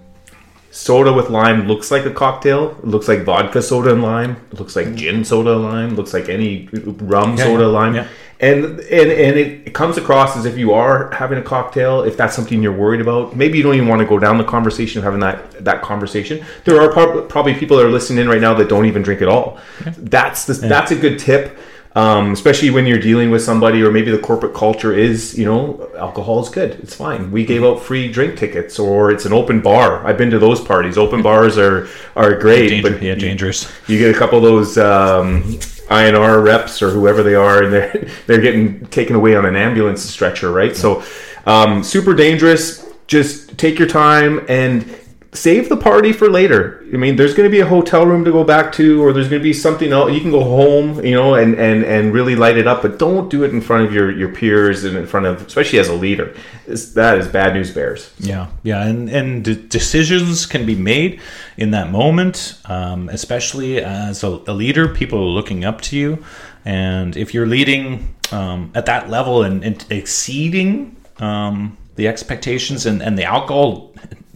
Soda 0.69 1.11
with 1.11 1.29
lime 1.29 1.67
looks 1.67 1.91
like 1.91 2.05
a 2.05 2.11
cocktail. 2.11 2.77
It 2.79 2.85
looks 2.87 3.07
like 3.07 3.23
vodka 3.25 3.61
soda 3.61 3.91
and 3.91 4.01
lime. 4.01 4.37
It 4.51 4.59
looks 4.59 4.75
like 4.75 4.95
gin 4.95 5.25
soda 5.25 5.55
lime. 5.57 5.95
Looks 5.95 6.13
like 6.13 6.29
any 6.29 6.69
rum 6.71 7.31
Yeah, 7.37 7.43
soda 7.45 7.63
yeah, 7.63 7.69
lime. 7.69 7.95
yeah. 7.95 8.07
And 8.41 8.65
and 8.65 9.11
and 9.11 9.37
it, 9.37 9.67
it 9.67 9.73
comes 9.75 9.97
across 9.97 10.35
as 10.35 10.45
if 10.45 10.57
you 10.57 10.73
are 10.73 11.11
having 11.11 11.37
a 11.37 11.43
cocktail. 11.43 12.01
If 12.01 12.17
that's 12.17 12.35
something 12.35 12.63
you're 12.63 12.73
worried 12.75 12.99
about, 12.99 13.35
maybe 13.35 13.57
you 13.57 13.63
don't 13.63 13.75
even 13.75 13.87
want 13.87 13.99
to 14.01 14.07
go 14.07 14.17
down 14.17 14.39
the 14.39 14.43
conversation 14.43 14.97
of 14.97 15.03
having 15.03 15.19
that 15.19 15.63
that 15.63 15.83
conversation. 15.83 16.43
There 16.65 16.81
are 16.81 16.91
prob- 16.91 17.29
probably 17.29 17.53
people 17.53 17.77
that 17.77 17.85
are 17.85 17.91
listening 17.91 18.19
in 18.23 18.27
right 18.29 18.41
now 18.41 18.55
that 18.55 18.67
don't 18.67 18.87
even 18.87 19.03
drink 19.03 19.21
at 19.21 19.27
all. 19.27 19.59
That's 19.97 20.45
the, 20.45 20.53
that's 20.53 20.89
a 20.91 20.95
good 20.95 21.19
tip. 21.19 21.55
Um, 21.93 22.31
especially 22.31 22.69
when 22.69 22.85
you're 22.87 22.99
dealing 22.99 23.31
with 23.31 23.41
somebody, 23.43 23.83
or 23.83 23.91
maybe 23.91 24.11
the 24.11 24.17
corporate 24.17 24.53
culture 24.53 24.93
is, 24.93 25.37
you 25.37 25.43
know, 25.43 25.91
alcohol 25.97 26.41
is 26.41 26.47
good. 26.47 26.71
It's 26.79 26.95
fine. 26.95 27.31
We 27.31 27.45
gave 27.45 27.65
out 27.65 27.81
free 27.81 28.09
drink 28.09 28.39
tickets, 28.39 28.79
or 28.79 29.11
it's 29.11 29.25
an 29.25 29.33
open 29.33 29.59
bar. 29.59 30.07
I've 30.07 30.17
been 30.17 30.29
to 30.31 30.39
those 30.39 30.61
parties. 30.61 30.97
Open 30.97 31.21
bars 31.21 31.57
are 31.57 31.89
are 32.15 32.33
great, 32.39 32.69
Danger, 32.69 32.91
but 32.91 33.01
yeah, 33.03 33.13
you- 33.15 33.19
dangerous. 33.19 33.69
you 33.87 33.99
get 33.99 34.15
a 34.15 34.17
couple 34.17 34.37
of 34.37 34.43
those 34.45 34.77
um, 34.77 35.43
INR 35.91 36.43
reps 36.43 36.81
or 36.81 36.89
whoever 36.89 37.21
they 37.21 37.35
are, 37.35 37.63
and 37.63 37.73
they're 37.73 38.07
they're 38.27 38.41
getting 38.41 38.85
taken 38.87 39.15
away 39.15 39.35
on 39.35 39.45
an 39.45 39.55
ambulance 39.55 40.01
stretcher, 40.01 40.51
right? 40.51 40.75
So, 40.75 41.03
um, 41.45 41.83
super 41.83 42.13
dangerous. 42.13 42.87
Just 43.07 43.57
take 43.57 43.77
your 43.77 43.89
time 43.89 44.45
and 44.47 44.83
save 45.33 45.69
the 45.69 45.77
party 45.77 46.11
for 46.11 46.29
later. 46.29 46.83
I 46.93 46.97
mean, 46.97 47.15
there's 47.15 47.33
going 47.33 47.49
to 47.49 47.51
be 47.51 47.61
a 47.61 47.65
hotel 47.65 48.05
room 48.05 48.25
to 48.25 48.31
go 48.31 48.43
back 48.43 48.73
to, 48.73 49.01
or 49.01 49.13
there's 49.13 49.29
going 49.29 49.41
to 49.41 49.43
be 49.43 49.53
something 49.53 49.91
else. 49.91 50.11
You 50.11 50.19
can 50.19 50.31
go 50.31 50.43
home, 50.43 51.03
you 51.05 51.15
know, 51.15 51.35
and 51.35 51.55
and 51.55 51.83
and 51.83 52.13
really 52.13 52.35
light 52.35 52.57
it 52.57 52.67
up, 52.67 52.81
but 52.81 52.99
don't 52.99 53.29
do 53.29 53.43
it 53.43 53.51
in 53.51 53.61
front 53.61 53.85
of 53.85 53.93
your 53.93 54.11
your 54.11 54.29
peers 54.29 54.83
and 54.83 54.97
in 54.97 55.07
front 55.07 55.25
of, 55.25 55.45
especially 55.45 55.79
as 55.79 55.87
a 55.87 55.93
leader. 55.93 56.35
It's, 56.67 56.93
that 56.93 57.17
is 57.17 57.27
bad 57.27 57.53
news 57.53 57.71
bears. 57.71 58.11
Yeah, 58.19 58.47
yeah, 58.63 58.85
and 58.85 59.09
and 59.09 59.69
decisions 59.69 60.45
can 60.45 60.65
be 60.65 60.75
made 60.75 61.21
in 61.57 61.71
that 61.71 61.91
moment, 61.91 62.59
um, 62.65 63.09
especially 63.09 63.79
as 63.79 64.23
a, 64.23 64.41
a 64.47 64.53
leader. 64.53 64.89
People 64.89 65.19
are 65.19 65.31
looking 65.31 65.63
up 65.63 65.81
to 65.81 65.97
you, 65.97 66.23
and 66.65 67.15
if 67.15 67.33
you're 67.33 67.47
leading 67.47 68.15
um, 68.31 68.71
at 68.75 68.85
that 68.85 69.09
level 69.09 69.43
and, 69.43 69.63
and 69.63 69.85
exceeding 69.89 70.95
um, 71.19 71.77
the 71.95 72.07
expectations, 72.07 72.85
and, 72.85 73.01
and 73.01 73.17
the 73.17 73.23
alcohol 73.23 73.90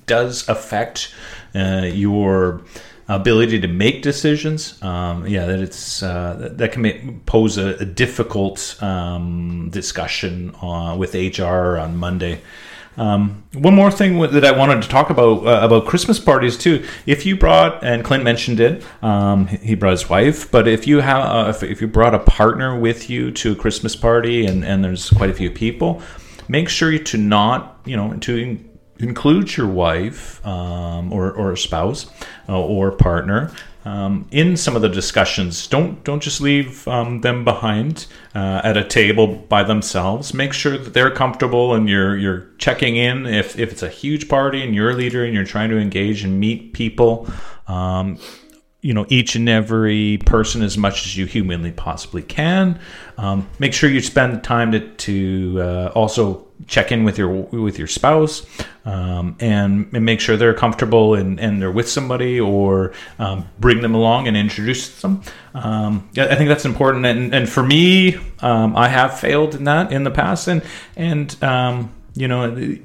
does 0.06 0.48
affect 0.48 1.14
uh, 1.54 1.90
your 1.92 2.62
ability 3.08 3.60
to 3.62 3.68
make 3.68 4.02
decisions. 4.02 4.82
Um, 4.82 5.28
yeah, 5.28 5.46
that 5.46 5.60
it's 5.60 6.02
uh, 6.02 6.52
that- 6.58 6.72
can 6.72 6.82
make, 6.82 7.26
pose 7.26 7.58
a, 7.58 7.76
a 7.76 7.86
difficult 7.86 8.82
um, 8.82 9.70
discussion 9.70 10.56
uh, 10.62 10.96
with 10.98 11.14
HR 11.14 11.78
on 11.78 11.98
Monday. 11.98 12.42
Um, 12.98 13.44
one 13.54 13.76
more 13.76 13.92
thing 13.92 14.20
that 14.22 14.46
I 14.46 14.52
wanted 14.52 14.82
to 14.82 14.88
talk 14.88 15.10
about 15.10 15.46
uh, 15.46 15.60
about 15.66 15.86
Christmas 15.86 16.18
parties 16.18 16.58
too. 16.58 16.86
If 17.06 17.26
you 17.26 17.36
brought 17.36 17.84
and 17.84 18.06
Clint 18.06 18.24
mentioned 18.24 18.62
it, 18.62 18.86
um, 19.04 19.48
he 19.48 19.58
he 19.58 19.76
brought 19.76 19.92
his 19.92 20.10
wife. 20.10 20.50
But 20.50 20.68
if 20.68 20.88
you 20.88 21.02
have 21.02 21.24
uh, 21.24 21.50
if, 21.50 21.62
if 21.62 21.82
you 21.82 21.88
brought 21.88 22.16
a 22.16 22.20
partner 22.20 22.80
with 22.80 23.10
you 23.10 23.32
to 23.32 23.52
a 23.52 23.56
Christmas 23.56 23.96
party 23.96 24.46
and 24.46 24.64
and 24.64 24.84
there's 24.84 25.10
quite 25.10 25.30
a 25.30 25.34
few 25.34 25.52
people, 25.52 26.02
make 26.48 26.70
sure 26.70 26.98
to 26.98 27.18
not 27.18 27.82
you 27.86 27.98
know 27.98 28.14
to 28.14 28.58
in- 29.00 29.08
include 29.08 29.56
your 29.56 29.68
wife 29.68 30.46
um, 30.46 31.12
or 31.12 31.32
or 31.32 31.52
a 31.52 31.58
spouse 31.58 32.08
uh, 32.50 32.60
or 32.60 32.92
partner 32.92 33.52
um, 33.86 34.28
in 34.32 34.58
some 34.58 34.76
of 34.76 34.82
the 34.82 34.90
discussions. 34.90 35.68
Don't 35.68 36.04
don't 36.04 36.22
just 36.22 36.42
leave 36.42 36.88
um, 36.88 37.22
them 37.22 37.44
behind 37.44 38.08
uh, 38.34 38.62
at 38.64 38.78
a 38.78 38.84
table 38.84 39.28
by 39.28 39.64
themselves. 39.64 40.34
Make 40.34 40.54
sure 40.54 40.78
that 40.78 40.94
they're 40.94 41.12
comfortable 41.12 41.76
and 41.76 41.88
you're 41.88 42.18
you're 42.18 42.48
checking 42.58 42.96
in 42.96 43.26
if 43.28 43.58
if 43.58 43.72
it's 43.72 43.84
a 43.84 43.90
huge 43.90 44.28
party 44.28 44.64
and 44.64 44.74
you're 44.74 44.90
a 44.90 44.96
leader 44.96 45.24
and 45.24 45.34
you're 45.34 45.46
trying 45.46 45.70
to 45.70 45.78
engage 45.78 46.24
and 46.24 46.40
meet 46.40 46.74
people. 46.74 47.30
Um, 47.68 48.18
you 48.82 48.94
know 48.94 49.08
each 49.10 49.36
and 49.36 49.50
every 49.50 50.20
person 50.26 50.62
as 50.62 50.78
much 50.78 51.08
as 51.08 51.18
you 51.18 51.26
humanly 51.26 51.72
possibly 51.72 52.22
can. 52.22 52.80
Um, 53.18 53.48
make 53.58 53.74
sure 53.74 53.90
you 53.90 54.02
spend 54.02 54.36
the 54.36 54.42
time 54.42 54.72
to 54.74 54.80
to 54.80 55.62
uh, 55.62 55.92
also 55.96 56.45
check 56.68 56.92
in 56.92 57.04
with 57.04 57.18
your 57.18 57.30
with 57.30 57.78
your 57.78 57.88
spouse 57.88 58.46
um, 58.86 59.36
and, 59.40 59.90
and 59.94 60.06
make 60.06 60.20
sure 60.20 60.38
they're 60.38 60.54
comfortable 60.54 61.16
and, 61.16 61.40
and 61.40 61.62
they're 61.62 61.72
with 61.72 61.90
somebody 61.90 62.40
or 62.40 62.94
um, 63.20 63.48
bring 63.60 63.82
them 63.82 63.96
along 63.96 64.28
and 64.28 64.38
introduce 64.38 65.02
them. 65.02 65.22
Um, 65.54 66.10
I 66.18 66.36
think 66.36 66.48
that's 66.48 66.66
important. 66.66 67.06
And, 67.06 67.34
and 67.34 67.50
for 67.50 67.64
me, 67.64 68.16
um, 68.40 68.76
I 68.76 68.88
have 68.88 69.20
failed 69.20 69.56
in 69.56 69.64
that 69.66 69.92
in 69.92 70.04
the 70.04 70.12
past. 70.12 70.48
And 70.48 70.64
and 70.96 71.44
um, 71.44 71.94
you 72.16 72.28
know, 72.28 72.78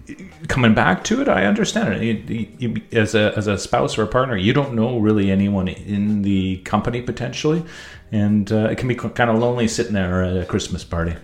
coming 0.49 0.75
back 0.75 1.05
to 1.05 1.23
it, 1.23 1.29
I 1.29 1.47
understand 1.47 1.95
it. 1.95 2.29
You, 2.29 2.49
you, 2.59 2.83
as 2.93 3.15
a 3.15 3.33
as 3.37 3.47
a 3.47 3.57
spouse 3.57 3.97
or 3.97 4.03
a 4.03 4.07
partner, 4.09 4.37
you 4.37 4.53
don't 4.53 4.75
know 4.75 4.99
really 4.99 5.31
anyone 5.31 5.69
in 5.69 6.23
the 6.23 6.59
company 6.59 7.01
potentially, 7.01 7.65
and 8.11 8.51
uh, 8.51 8.69
it 8.71 8.79
can 8.79 8.89
be 8.89 8.97
kind 8.97 9.31
of 9.31 9.39
lonely 9.39 9.69
sitting 9.69 9.93
there 9.93 10.23
at 10.25 10.37
a 10.37 10.45
Christmas 10.47 10.83
party. 10.85 11.15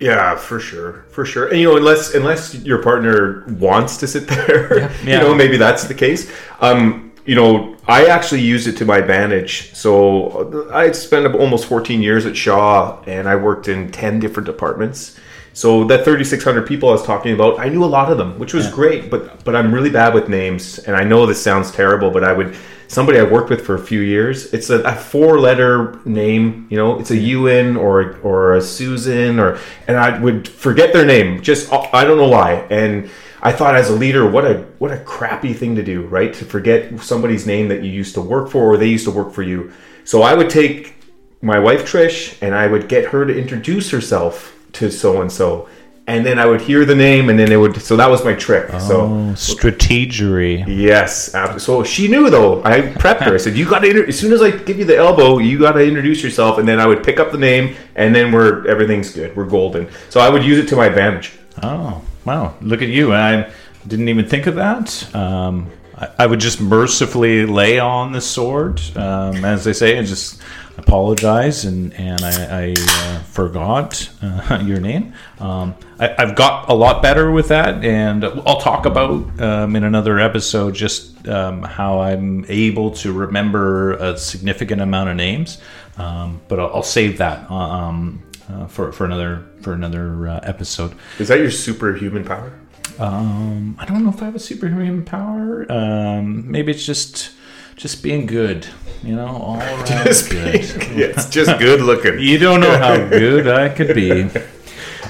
Yeah, 0.00 0.36
for 0.36 0.58
sure, 0.58 1.04
for 1.10 1.24
sure. 1.24 1.48
And 1.48 1.60
you 1.60 1.68
know, 1.70 1.76
unless 1.76 2.14
unless 2.14 2.54
your 2.56 2.82
partner 2.82 3.44
wants 3.58 3.96
to 3.98 4.06
sit 4.08 4.26
there, 4.28 4.90
Yeah. 5.04 5.20
you 5.20 5.28
know, 5.28 5.34
maybe 5.34 5.56
that's 5.56 5.84
the 5.84 5.94
case. 5.94 6.30
Um, 6.60 7.12
you 7.24 7.36
know, 7.36 7.76
I 7.86 8.06
actually 8.06 8.40
used 8.40 8.66
it 8.66 8.76
to 8.78 8.84
my 8.84 8.98
advantage. 8.98 9.72
So 9.74 10.68
I 10.72 10.90
spent 10.90 11.32
almost 11.36 11.66
14 11.66 12.02
years 12.02 12.26
at 12.26 12.36
Shaw, 12.36 13.00
and 13.06 13.28
I 13.28 13.36
worked 13.36 13.68
in 13.68 13.92
10 13.92 14.18
different 14.18 14.46
departments. 14.46 15.16
So 15.54 15.84
that 15.84 16.04
3,600 16.04 16.66
people 16.66 16.88
I 16.88 16.92
was 16.92 17.04
talking 17.04 17.34
about, 17.34 17.58
I 17.58 17.68
knew 17.68 17.84
a 17.84 17.86
lot 17.86 18.10
of 18.10 18.18
them, 18.18 18.38
which 18.38 18.54
was 18.54 18.70
great. 18.70 19.10
But 19.10 19.44
but 19.44 19.54
I'm 19.54 19.72
really 19.72 19.90
bad 19.90 20.14
with 20.14 20.28
names, 20.28 20.78
and 20.80 20.96
I 20.96 21.04
know 21.04 21.26
this 21.26 21.42
sounds 21.42 21.70
terrible, 21.70 22.10
but 22.10 22.24
I 22.24 22.32
would 22.32 22.56
somebody 22.92 23.18
I 23.18 23.22
worked 23.22 23.48
with 23.48 23.64
for 23.64 23.74
a 23.74 23.78
few 23.78 24.00
years. 24.00 24.52
It's 24.52 24.68
a, 24.68 24.82
a 24.82 24.94
four 24.94 25.40
letter 25.40 25.98
name, 26.04 26.66
you 26.70 26.76
know, 26.76 27.00
it's 27.00 27.10
a 27.10 27.16
Ewan 27.16 27.76
or 27.76 28.18
or 28.22 28.54
a 28.54 28.62
Susan 28.62 29.38
or 29.38 29.58
and 29.88 29.96
I 29.96 30.18
would 30.18 30.46
forget 30.48 30.92
their 30.92 31.06
name. 31.06 31.42
Just 31.42 31.72
uh, 31.72 31.88
I 31.92 32.04
don't 32.04 32.18
know 32.18 32.28
why. 32.28 32.66
And 32.70 33.10
I 33.42 33.50
thought 33.50 33.74
as 33.74 33.90
a 33.90 33.94
leader, 33.94 34.30
what 34.30 34.44
a 34.44 34.66
what 34.78 34.92
a 34.92 34.98
crappy 34.98 35.54
thing 35.54 35.74
to 35.76 35.82
do, 35.82 36.06
right? 36.06 36.32
To 36.34 36.44
forget 36.44 37.00
somebody's 37.00 37.46
name 37.46 37.68
that 37.68 37.82
you 37.82 37.90
used 37.90 38.14
to 38.14 38.20
work 38.20 38.50
for 38.50 38.74
or 38.74 38.76
they 38.76 38.88
used 38.88 39.04
to 39.04 39.10
work 39.10 39.32
for 39.32 39.42
you. 39.42 39.72
So 40.04 40.22
I 40.22 40.34
would 40.34 40.50
take 40.50 40.94
my 41.40 41.58
wife 41.58 41.90
Trish 41.90 42.36
and 42.40 42.54
I 42.54 42.66
would 42.66 42.88
get 42.88 43.06
her 43.06 43.24
to 43.24 43.36
introduce 43.36 43.90
herself 43.90 44.54
to 44.74 44.90
so 44.90 45.20
and 45.20 45.30
so. 45.30 45.68
And 46.08 46.26
then 46.26 46.40
I 46.40 46.46
would 46.46 46.60
hear 46.60 46.84
the 46.84 46.96
name, 46.96 47.30
and 47.30 47.38
then 47.38 47.52
it 47.52 47.56
would. 47.56 47.80
So 47.80 47.96
that 47.96 48.10
was 48.10 48.24
my 48.24 48.34
trick. 48.34 48.68
So 48.80 49.02
Oh, 49.02 49.34
strategery. 49.36 50.64
Yes, 50.66 51.32
so 51.58 51.84
she 51.84 52.08
knew 52.08 52.28
though. 52.28 52.62
I 52.64 52.80
prepped 52.80 53.20
her. 53.20 53.34
I 53.34 53.36
said, 53.36 53.56
"You 53.56 53.68
got 53.68 53.80
to 53.80 54.08
as 54.08 54.18
soon 54.18 54.32
as 54.32 54.42
I 54.42 54.50
give 54.50 54.78
you 54.78 54.84
the 54.84 54.96
elbow, 54.96 55.38
you 55.38 55.58
got 55.60 55.72
to 55.72 55.84
introduce 55.86 56.22
yourself." 56.22 56.58
And 56.58 56.66
then 56.66 56.80
I 56.80 56.86
would 56.86 57.04
pick 57.04 57.20
up 57.20 57.30
the 57.30 57.38
name, 57.38 57.76
and 57.94 58.12
then 58.14 58.32
we're 58.32 58.66
everything's 58.66 59.12
good. 59.12 59.34
We're 59.36 59.44
golden. 59.46 59.88
So 60.10 60.20
I 60.20 60.28
would 60.28 60.42
use 60.42 60.58
it 60.58 60.68
to 60.70 60.76
my 60.76 60.86
advantage. 60.86 61.32
Oh, 61.62 62.02
wow. 62.24 62.54
Look 62.60 62.82
at 62.82 62.88
you. 62.88 63.12
I 63.14 63.50
didn't 63.86 64.08
even 64.08 64.26
think 64.26 64.46
of 64.46 64.56
that. 64.56 65.14
Um, 65.14 65.70
I, 66.18 66.26
would 66.26 66.40
just 66.40 66.60
mercifully 66.60 67.46
lay 67.46 67.78
on 67.78 68.12
the 68.12 68.20
sword, 68.20 68.80
um, 68.96 69.44
as 69.44 69.64
they 69.64 69.72
say, 69.72 69.96
and 69.96 70.06
just 70.06 70.40
apologize. 70.76 71.64
And, 71.64 71.92
and 71.94 72.20
I, 72.22 72.68
I 72.68 72.74
uh, 72.78 73.18
forgot 73.20 74.08
uh, 74.22 74.62
your 74.64 74.80
name. 74.80 75.14
Um, 75.38 75.74
I, 75.98 76.14
I've 76.18 76.34
got 76.34 76.68
a 76.68 76.74
lot 76.74 77.02
better 77.02 77.30
with 77.30 77.48
that. 77.48 77.84
And 77.84 78.24
I'll 78.24 78.60
talk 78.60 78.86
about 78.86 79.40
um, 79.40 79.76
in 79.76 79.84
another 79.84 80.18
episode 80.18 80.74
just 80.74 81.28
um, 81.28 81.62
how 81.62 82.00
I'm 82.00 82.44
able 82.48 82.90
to 82.92 83.12
remember 83.12 83.92
a 83.94 84.16
significant 84.16 84.80
amount 84.80 85.10
of 85.10 85.16
names. 85.16 85.58
Um, 85.96 86.40
but 86.48 86.58
I'll, 86.58 86.76
I'll 86.76 86.82
save 86.82 87.18
that. 87.18 87.50
Um, 87.50 88.22
uh, 88.50 88.66
for, 88.66 88.92
for 88.92 89.04
another 89.04 89.46
for 89.62 89.72
another 89.72 90.28
uh, 90.28 90.40
episode. 90.42 90.94
Is 91.18 91.28
that 91.28 91.38
your 91.38 91.50
superhuman 91.50 92.24
power? 92.24 92.52
Um, 92.98 93.76
I 93.78 93.84
don't 93.86 94.04
know 94.04 94.10
if 94.10 94.20
I 94.22 94.26
have 94.26 94.34
a 94.34 94.38
superhuman 94.38 95.04
power. 95.04 95.70
Um, 95.70 96.50
maybe 96.50 96.72
it's 96.72 96.84
just 96.84 97.32
just 97.76 98.02
being 98.02 98.26
good. 98.26 98.66
You 99.02 99.16
know, 99.16 99.26
all 99.26 99.56
around 99.60 99.86
Just 99.86 100.30
good. 100.30 100.52
being- 100.52 100.98
yeah, 100.98 101.06
it's 101.06 101.28
just 101.28 101.58
good 101.58 101.80
looking. 101.80 102.18
You 102.20 102.38
don't 102.38 102.60
know 102.60 102.76
how 102.78 102.96
good 103.08 103.48
I 103.48 103.68
could 103.70 103.94
be. 103.94 104.28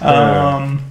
Um, 0.00 0.82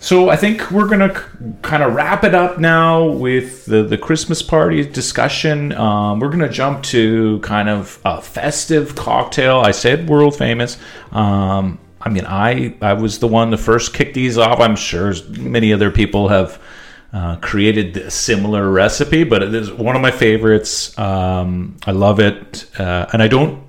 so 0.00 0.28
I 0.30 0.36
think 0.36 0.70
we're 0.70 0.86
gonna 0.86 1.12
c- 1.14 1.22
kind 1.62 1.82
of 1.82 1.94
wrap 1.94 2.22
it 2.24 2.34
up 2.34 2.58
now 2.58 3.04
with 3.06 3.66
the 3.66 3.82
the 3.82 3.98
Christmas 3.98 4.42
party 4.42 4.84
discussion. 4.88 5.72
Um, 5.72 6.20
we're 6.20 6.30
gonna 6.30 6.48
jump 6.48 6.82
to 6.84 7.40
kind 7.40 7.68
of 7.68 7.98
a 8.04 8.20
festive 8.22 8.94
cocktail. 8.94 9.58
I 9.58 9.72
said 9.72 10.08
world 10.08 10.36
famous. 10.36 10.78
Um, 11.10 11.78
I 12.00 12.08
mean, 12.10 12.26
I 12.26 12.74
I 12.80 12.92
was 12.94 13.18
the 13.18 13.26
one 13.26 13.50
to 13.50 13.56
first 13.56 13.94
kick 13.94 14.14
these 14.14 14.38
off. 14.38 14.60
I'm 14.60 14.76
sure 14.76 15.14
many 15.38 15.72
other 15.72 15.90
people 15.90 16.28
have 16.28 16.60
uh, 17.12 17.36
created 17.36 17.96
a 17.96 18.10
similar 18.10 18.70
recipe, 18.70 19.24
but 19.24 19.42
it 19.42 19.54
is 19.54 19.72
one 19.72 19.96
of 19.96 20.02
my 20.02 20.10
favorites. 20.10 20.96
Um, 20.98 21.76
I 21.86 21.92
love 21.92 22.20
it, 22.20 22.66
uh, 22.78 23.06
and 23.12 23.22
I 23.22 23.28
don't 23.28 23.64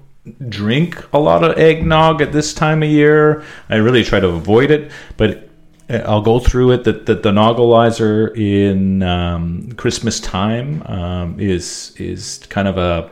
drink 0.47 1.01
a 1.13 1.19
lot 1.19 1.43
of 1.43 1.57
eggnog 1.57 2.21
at 2.21 2.31
this 2.31 2.53
time 2.53 2.83
of 2.83 2.89
year. 2.89 3.43
I 3.69 3.77
really 3.77 4.03
try 4.03 4.19
to 4.19 4.27
avoid 4.27 4.69
it, 4.69 4.91
but 5.17 5.49
uh, 5.89 5.97
I'll 6.05 6.21
go 6.21 6.39
through 6.39 6.71
it. 6.71 6.83
That 6.83 7.05
the, 7.05 7.15
the 7.15 7.31
Nogalyzer 7.31 8.35
in 8.37 9.01
um, 9.01 9.71
Christmas 9.73 10.19
time 10.19 10.83
um, 10.85 11.39
is 11.39 11.93
is 11.97 12.45
kind 12.49 12.67
of 12.67 12.77
a 12.77 13.09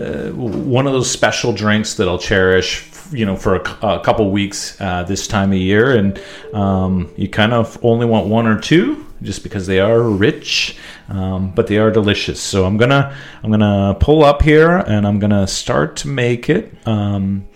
uh, 0.00 0.30
one 0.30 0.86
of 0.86 0.92
those 0.92 1.10
special 1.10 1.52
drinks 1.52 1.94
that 1.94 2.08
I'll 2.08 2.18
cherish. 2.18 2.91
You 3.12 3.26
know, 3.26 3.36
for 3.36 3.56
a, 3.56 3.86
a 3.86 4.00
couple 4.00 4.30
weeks 4.30 4.80
uh, 4.80 5.02
this 5.04 5.26
time 5.26 5.52
of 5.52 5.58
year, 5.58 5.96
and 5.96 6.20
um, 6.54 7.12
you 7.16 7.28
kind 7.28 7.52
of 7.52 7.78
only 7.84 8.06
want 8.06 8.26
one 8.26 8.46
or 8.46 8.58
two, 8.58 9.06
just 9.22 9.42
because 9.42 9.66
they 9.66 9.80
are 9.80 10.00
rich, 10.02 10.78
um, 11.08 11.50
but 11.50 11.66
they 11.66 11.78
are 11.78 11.90
delicious. 11.90 12.40
So 12.40 12.64
I'm 12.64 12.76
gonna 12.76 13.14
I'm 13.42 13.50
gonna 13.50 13.96
pull 14.00 14.24
up 14.24 14.42
here, 14.42 14.78
and 14.78 15.06
I'm 15.06 15.18
gonna 15.18 15.46
start 15.46 15.96
to 15.98 16.08
make 16.08 16.48
it. 16.48 16.72
Um, 16.86 17.46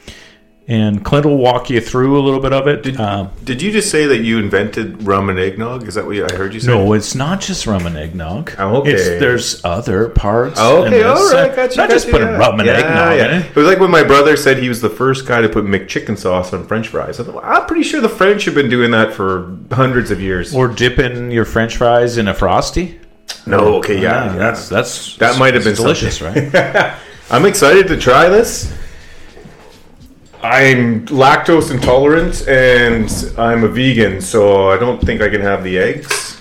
and 0.69 1.05
Clint 1.05 1.25
will 1.27 1.37
walk 1.37 1.71
you 1.71 1.81
through 1.81 2.19
a 2.19 2.23
little 2.23 2.41
bit 2.41 2.53
of 2.53 2.67
it. 2.67 2.83
Did, 2.83 3.01
Um, 3.01 3.31
did 3.45 3.63
you 3.63 3.71
just 3.71 3.89
say 3.89 4.07
that 4.07 4.19
you 4.19 4.39
invented 4.41 5.05
rum 5.05 5.29
and 5.31 5.39
eggnog? 5.39 5.87
Is 5.87 5.95
that 5.95 6.05
what 6.07 6.17
I 6.33 6.37
heard 6.37 6.55
you 6.55 6.61
say? 6.61 6.73
No, 6.73 6.93
it's 6.93 7.15
not 7.15 7.41
just 7.41 7.67
rum 7.69 7.87
and 7.87 7.97
eggnog. 7.97 8.53
Oh, 8.59 8.79
okay. 8.79 8.93
It's, 8.93 9.05
there's 9.21 9.65
other 9.65 10.09
parts. 10.09 10.59
Oh, 10.61 10.85
okay, 10.85 11.05
all 11.05 11.33
right, 11.33 11.55
gotcha. 11.55 11.77
Not 11.77 11.91
just 11.91 12.11
putting 12.11 12.27
yeah. 12.27 12.37
rum 12.37 12.59
and 12.59 12.67
Yeah, 12.67 12.79
eggnog 12.79 13.17
yeah. 13.17 13.27
in 13.27 13.43
it. 13.43 13.47
It 13.51 13.57
was 13.57 13.67
like 13.69 13.79
when 13.79 13.93
my 13.93 14.03
brother 14.03 14.37
said 14.37 14.59
he 14.59 14.69
was 14.69 14.81
the 14.81 14.91
first 14.91 15.25
guy 15.27 15.41
to 15.41 15.49
put 15.49 15.65
McChicken 15.65 16.19
sauce 16.19 16.53
on 16.53 16.67
French 16.67 16.89
fries. 16.89 17.21
I 17.21 17.25
thought, 17.25 17.35
well, 17.37 17.45
I'm 17.45 17.67
pretty 17.67 17.85
sure 17.85 18.01
the 18.01 18.09
French 18.09 18.45
have 18.47 18.55
been 18.55 18.69
doing 18.69 18.91
that 18.91 19.15
for 19.15 19.57
hundreds 19.71 20.11
of 20.11 20.21
years. 20.21 20.53
Or 20.53 20.67
dipping 20.67 21.31
your 21.31 21.45
French 21.45 21.77
fries 21.77 22.19
in 22.19 22.27
a 22.27 22.35
frosty. 22.35 22.99
no, 23.47 23.77
okay, 23.77 24.01
yeah, 24.03 24.33
Yeah, 24.33 24.39
that's 24.39 24.69
that's 24.69 25.17
That 25.19 25.39
might 25.39 25.55
have 25.55 25.63
been 25.63 25.77
delicious, 25.77 26.21
right? 26.21 26.53
I'm 27.31 27.45
excited 27.47 27.87
to 27.89 27.97
try 27.97 28.29
this. 28.29 28.73
I'm 30.47 31.05
lactose 31.07 31.73
intolerant 31.73 32.47
and 32.47 33.11
I'm 33.37 33.65
a 33.65 33.69
vegan, 33.69 34.21
so 34.21 34.71
I 34.71 34.79
don't 34.79 35.01
think 35.01 35.21
I 35.21 35.29
can 35.29 35.41
have 35.41 35.65
the 35.65 35.77
eggs. 35.77 36.41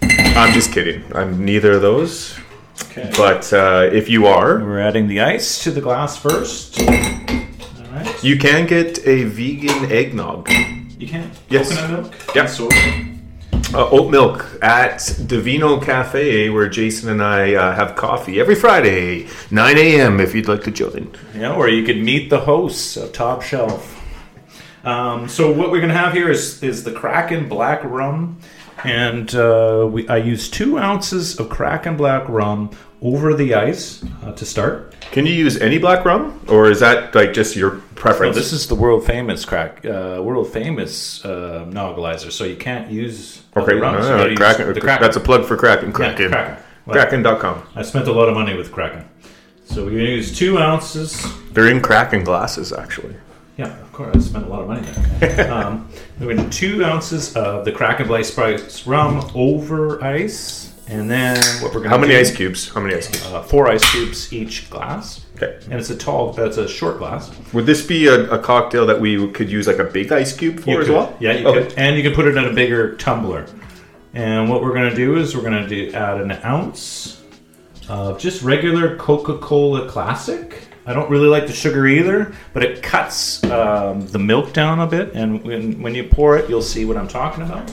I'm 0.00 0.52
just 0.52 0.70
kidding. 0.72 1.02
I'm 1.12 1.44
neither 1.44 1.72
of 1.72 1.82
those. 1.82 2.38
Okay. 2.84 3.10
But 3.16 3.52
uh, 3.52 3.88
if 3.92 4.08
you 4.08 4.26
are, 4.26 4.60
We're 4.60 4.78
adding 4.78 5.08
the 5.08 5.20
ice 5.20 5.64
to 5.64 5.72
the 5.72 5.80
glass 5.80 6.16
first. 6.16 6.80
All 6.80 6.86
right. 6.86 8.22
you 8.22 8.38
can 8.38 8.64
get 8.68 9.04
a 9.04 9.24
vegan 9.24 9.90
eggnog. 9.90 10.48
You 11.00 11.08
can. 11.08 11.32
Yes. 11.48 11.76
Coconut 11.76 12.12
milk. 12.34 12.48
So, 12.48 12.68
Uh, 13.74 13.86
oat 13.90 14.10
milk 14.10 14.46
at 14.62 15.14
Divino 15.26 15.78
Cafe, 15.78 16.48
where 16.48 16.70
Jason 16.70 17.10
and 17.10 17.22
I 17.22 17.54
uh, 17.54 17.74
have 17.74 17.96
coffee 17.96 18.40
every 18.40 18.54
Friday, 18.54 19.28
9 19.50 19.76
a.m. 19.76 20.20
If 20.20 20.34
you'd 20.34 20.48
like 20.48 20.62
to 20.62 20.70
join. 20.70 21.14
Yeah, 21.34 21.52
or 21.52 21.68
you 21.68 21.84
could 21.84 21.98
meet 21.98 22.30
the 22.30 22.40
hosts 22.40 22.96
of 22.96 23.12
Top 23.12 23.42
Shelf. 23.42 23.94
Um, 24.84 25.28
so 25.28 25.52
what 25.52 25.70
we're 25.70 25.82
gonna 25.82 25.92
have 25.92 26.14
here 26.14 26.30
is 26.30 26.62
is 26.62 26.82
the 26.82 26.92
Kraken 26.92 27.46
Black 27.46 27.84
Rum, 27.84 28.38
and 28.84 29.34
uh, 29.34 29.88
we 29.90 30.08
I 30.08 30.16
use 30.18 30.48
two 30.48 30.78
ounces 30.78 31.38
of 31.38 31.48
Kraken 31.48 31.96
Black 31.96 32.28
Rum 32.28 32.70
over 33.00 33.34
the 33.34 33.54
ice 33.54 34.04
uh, 34.24 34.32
to 34.32 34.44
start. 34.44 34.94
Can 35.12 35.24
you 35.24 35.32
use 35.32 35.56
any 35.58 35.78
black 35.78 36.04
rum, 36.04 36.40
or 36.48 36.70
is 36.70 36.80
that 36.80 37.14
like 37.14 37.32
just 37.32 37.56
your 37.56 37.80
Oh, 37.98 38.00
preference? 38.00 38.36
this 38.36 38.52
is 38.52 38.68
the 38.68 38.76
world 38.76 39.04
famous 39.04 39.44
crack, 39.44 39.84
uh, 39.84 40.20
world 40.22 40.52
famous 40.52 41.24
uh, 41.24 41.66
Nogalyzer, 41.68 42.30
so 42.30 42.44
you 42.44 42.54
can't 42.56 42.88
use 42.92 43.42
okay. 43.56 43.72
other 43.72 43.80
rums. 43.80 44.06
You 44.06 44.12
uh, 44.12 44.18
gotta 44.18 44.30
use 44.30 44.38
Kraken, 44.38 44.72
the 44.72 44.80
Kraken. 44.80 45.02
That's 45.02 45.16
a 45.16 45.20
plug 45.20 45.44
for 45.44 45.56
Kraken. 45.56 45.88
Yeah, 45.88 45.94
Kraken. 45.94 46.30
Kraken. 46.30 46.56
Well, 46.86 46.94
Kraken.com. 46.94 47.62
I 47.74 47.82
spent 47.82 48.06
a 48.06 48.12
lot 48.12 48.28
of 48.28 48.34
money 48.34 48.54
with 48.54 48.70
Kraken, 48.70 49.04
so 49.64 49.84
we're 49.84 49.90
gonna 49.90 50.02
use 50.04 50.36
two 50.36 50.58
ounces. 50.58 51.26
They're 51.52 51.68
in 51.68 51.80
Kraken 51.80 52.22
glasses, 52.22 52.72
actually. 52.72 53.16
Yeah, 53.56 53.76
of 53.80 53.92
course. 53.92 54.14
I 54.14 54.20
spent 54.20 54.46
a 54.46 54.48
lot 54.48 54.62
of 54.62 54.68
money 54.68 54.86
there. 55.18 55.52
um, 55.52 55.88
we're 56.20 56.34
going 56.34 56.48
to 56.50 56.56
two 56.56 56.84
ounces 56.84 57.34
of 57.36 57.64
the 57.64 57.72
Kraken 57.72 58.06
Blaze 58.08 58.28
Spice 58.32 58.86
rum 58.86 59.30
over 59.34 60.02
ice, 60.02 60.74
and 60.88 61.08
then 61.10 61.36
what 61.62 61.72
we're 61.72 61.80
going 61.80 61.84
to 61.84 61.88
How 61.90 61.98
many 61.98 62.14
do, 62.14 62.18
ice 62.20 62.34
cubes? 62.34 62.68
How 62.68 62.80
many 62.80 62.94
ice 62.96 63.06
cubes? 63.08 63.24
Uh, 63.26 63.42
four 63.42 63.68
ice 63.68 63.88
cubes 63.92 64.32
each 64.32 64.68
glass, 64.70 65.24
Okay. 65.36 65.58
and 65.64 65.74
it's 65.74 65.90
a 65.90 65.96
tall. 65.96 66.32
That's 66.32 66.56
a 66.56 66.66
short 66.68 66.98
glass. 66.98 67.30
Would 67.52 67.66
this 67.66 67.86
be 67.86 68.06
a, 68.08 68.28
a 68.30 68.38
cocktail 68.38 68.86
that 68.86 69.00
we 69.00 69.30
could 69.32 69.50
use 69.50 69.66
like 69.66 69.78
a 69.78 69.84
big 69.84 70.10
ice 70.10 70.36
cube 70.36 70.60
for 70.60 70.70
You 70.70 70.80
as 70.80 70.86
could- 70.86 70.94
well? 70.94 71.16
Yeah, 71.20 71.32
you 71.34 71.46
Okay. 71.46 71.64
could, 71.68 71.78
and 71.78 71.96
you 71.96 72.02
can 72.02 72.14
put 72.14 72.26
it 72.26 72.36
in 72.36 72.44
a 72.44 72.52
bigger 72.52 72.96
tumbler. 72.96 73.46
And 74.14 74.48
what 74.50 74.62
we're 74.62 74.72
going 74.74 74.90
to 74.90 74.96
do 74.96 75.16
is 75.18 75.36
we're 75.36 75.42
going 75.42 75.62
to 75.62 75.68
do 75.68 75.92
add 75.92 76.20
an 76.20 76.32
ounce 76.44 77.22
of 77.88 78.18
just 78.18 78.42
regular 78.42 78.96
Coca-Cola 78.96 79.88
Classic. 79.88 80.62
I 80.88 80.94
don't 80.94 81.10
really 81.10 81.28
like 81.28 81.46
the 81.46 81.52
sugar 81.52 81.86
either, 81.86 82.32
but 82.54 82.62
it 82.64 82.82
cuts 82.82 83.44
um, 83.44 84.06
the 84.08 84.18
milk 84.18 84.52
down 84.54 84.80
a 84.80 84.86
bit. 84.86 85.12
And 85.14 85.44
when, 85.44 85.82
when 85.82 85.94
you 85.94 86.04
pour 86.04 86.38
it, 86.38 86.48
you'll 86.48 86.62
see 86.62 86.84
what 86.86 86.96
I'm 86.96 87.06
talking 87.08 87.44
about. 87.44 87.70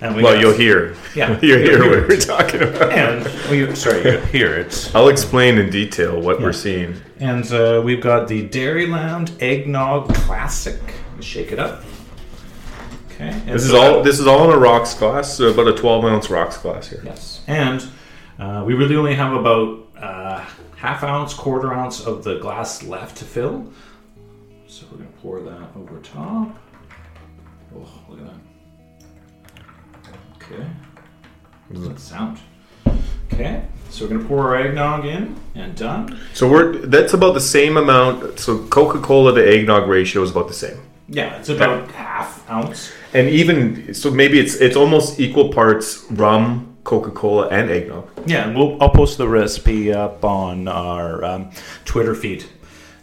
And 0.00 0.16
we 0.16 0.22
Well, 0.22 0.32
got- 0.32 0.40
you'll 0.40 0.54
hear. 0.56 0.96
Yeah, 1.14 1.28
you'll 1.42 1.58
hear 1.58 1.76
you'll 1.82 1.90
what 2.00 2.08
we're 2.08 2.16
talking 2.20 2.62
about. 2.62 2.90
And 2.92 3.24
well, 3.24 3.54
you, 3.54 3.74
sorry, 3.76 4.02
you 4.10 4.18
hear 4.18 4.54
it. 4.54 4.90
I'll 4.94 5.08
explain 5.08 5.58
in 5.58 5.68
detail 5.70 6.18
what 6.20 6.40
we're 6.40 6.52
seeing. 6.54 6.96
And 7.20 7.44
uh, 7.52 7.82
we've 7.84 8.00
got 8.02 8.28
the 8.28 8.48
Dairyland 8.48 9.40
Eggnog 9.42 10.12
Classic. 10.14 10.80
Shake 11.20 11.52
it 11.52 11.58
up. 11.58 11.84
Okay. 13.12 13.28
and 13.28 13.48
This 13.48 13.64
is 13.64 13.72
all. 13.74 14.02
This 14.02 14.18
is 14.18 14.26
all 14.26 14.44
in 14.50 14.56
a 14.56 14.58
rocks 14.58 14.94
glass, 14.94 15.36
so 15.36 15.48
about 15.48 15.68
a 15.68 15.74
12 15.74 16.04
ounce 16.06 16.28
rocks 16.30 16.56
glass 16.58 16.88
here. 16.88 17.02
Yes. 17.04 17.42
And 17.46 17.86
uh, 18.38 18.64
we 18.66 18.74
really 18.74 18.96
only 18.96 19.14
have 19.14 19.32
about 19.32 19.86
uh, 19.96 20.44
half 20.84 21.02
ounce, 21.02 21.32
quarter 21.32 21.72
ounce 21.72 22.04
of 22.06 22.24
the 22.24 22.38
glass 22.40 22.82
left 22.82 23.16
to 23.16 23.24
fill. 23.24 23.66
So 24.66 24.84
we're 24.92 24.98
to 24.98 25.04
pour 25.22 25.40
that 25.40 25.68
over 25.76 25.98
top. 26.00 26.54
Oh, 27.74 27.88
look 28.10 28.20
at 28.20 28.26
that. 28.26 29.64
Okay. 30.36 30.62
How 30.62 31.74
does 31.74 31.88
that 31.88 31.98
sound? 31.98 32.38
Okay. 33.32 33.64
So 33.88 34.06
we're 34.06 34.18
to 34.18 34.24
pour 34.28 34.42
our 34.48 34.56
eggnog 34.56 35.06
in 35.06 35.34
and 35.54 35.74
done. 35.74 36.20
So 36.34 36.50
we're 36.50 36.76
that's 36.76 37.14
about 37.14 37.32
the 37.32 37.40
same 37.40 37.78
amount. 37.78 38.38
So 38.38 38.66
Coca 38.66 39.00
Cola 39.00 39.34
to 39.34 39.40
eggnog 39.40 39.88
ratio 39.88 40.22
is 40.22 40.32
about 40.32 40.48
the 40.48 40.54
same, 40.54 40.78
Yeah, 41.08 41.38
it's 41.38 41.48
about 41.48 41.90
half 41.92 42.48
ounce. 42.50 42.92
and 43.14 43.30
even 43.30 43.94
so, 43.94 44.10
maybe 44.10 44.38
it's 44.38 44.56
it's 44.56 44.76
almost 44.76 45.18
equal 45.18 45.50
parts 45.50 46.04
rum, 46.10 46.73
Coca 46.84 47.10
Cola, 47.10 47.48
and 47.48 47.70
eggnog. 47.70 48.08
Yeah, 48.26 48.46
and 48.46 48.56
we'll 48.56 48.80
I'll 48.82 48.90
post 48.90 49.18
the 49.18 49.26
recipe 49.28 49.92
up 49.92 50.24
on 50.24 50.68
our 50.68 51.24
um, 51.24 51.50
Twitter 51.84 52.14
feed. 52.14 52.44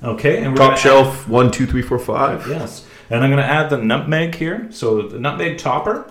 Okay, 0.03 0.37
and 0.43 0.51
we're 0.53 0.57
Top 0.57 0.77
shelf 0.77 1.27
one, 1.27 1.51
two, 1.51 1.65
three, 1.67 1.81
four, 1.81 1.99
five. 1.99 2.47
Yes. 2.47 2.85
And 3.09 3.23
I'm 3.23 3.29
going 3.29 3.43
to 3.43 3.49
add 3.49 3.69
the 3.69 3.77
nutmeg 3.77 4.35
here. 4.35 4.67
So 4.71 5.01
the 5.01 5.19
nutmeg 5.19 5.57
topper. 5.57 6.09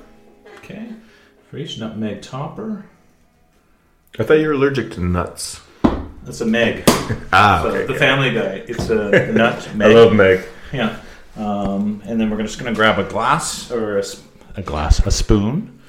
Okay. 0.58 0.86
For 1.48 1.56
each 1.56 1.78
nutmeg 1.78 2.20
topper. 2.22 2.84
I 4.18 4.22
thought 4.24 4.34
you 4.34 4.48
were 4.48 4.52
allergic 4.52 4.92
to 4.92 5.00
nuts. 5.00 5.60
That's 6.24 6.40
a 6.42 6.46
meg. 6.46 6.84
Ah, 7.32 7.60
So 7.62 7.68
okay. 7.70 7.86
the 7.92 7.98
family 7.98 8.32
guy. 8.34 8.62
It's 8.68 8.90
a 8.90 9.10
nutmeg. 9.32 9.90
I 9.90 9.94
love 9.94 10.12
Meg. 10.12 10.44
Yeah. 10.72 10.98
Um, 11.36 12.02
and 12.04 12.20
then 12.20 12.28
we're 12.30 12.42
just 12.42 12.58
going 12.58 12.72
to 12.72 12.76
grab 12.76 12.98
a 12.98 13.08
glass 13.08 13.70
or 13.70 13.98
a, 13.98 14.04
a 14.56 14.62
glass, 14.62 15.04
a 15.06 15.10
spoon. 15.10 15.80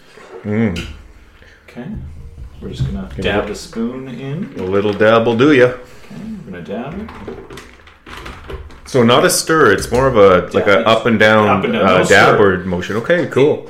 Mm. 0.43 0.87
Okay. 1.71 1.87
We're 2.61 2.69
just 2.69 2.85
going 2.91 3.07
to 3.09 3.21
dab 3.21 3.47
the 3.47 3.55
spoon 3.55 4.07
in. 4.07 4.59
A 4.59 4.63
little 4.63 4.93
dab 4.93 5.25
will 5.25 5.37
do 5.37 5.53
ya. 5.53 5.65
Okay. 5.65 5.79
We're 6.45 6.51
going 6.51 6.63
to 6.65 6.71
dab 6.71 6.99
it. 6.99 7.59
So 8.85 9.03
not 9.03 9.23
a 9.25 9.29
stir. 9.29 9.71
It's 9.71 9.89
more 9.91 10.07
of 10.07 10.17
a 10.17 10.47
like 10.53 10.65
Yeah, 10.67 10.79
a 10.79 10.83
up 10.83 11.05
and 11.05 11.17
down, 11.17 11.47
up 11.47 11.63
and 11.63 11.73
down, 11.73 11.85
uh, 11.85 11.97
no 11.99 12.03
dab 12.03 12.35
stir. 12.35 12.55
or 12.61 12.63
motion. 12.65 12.97
Okay, 12.97 13.27
cool. 13.27 13.69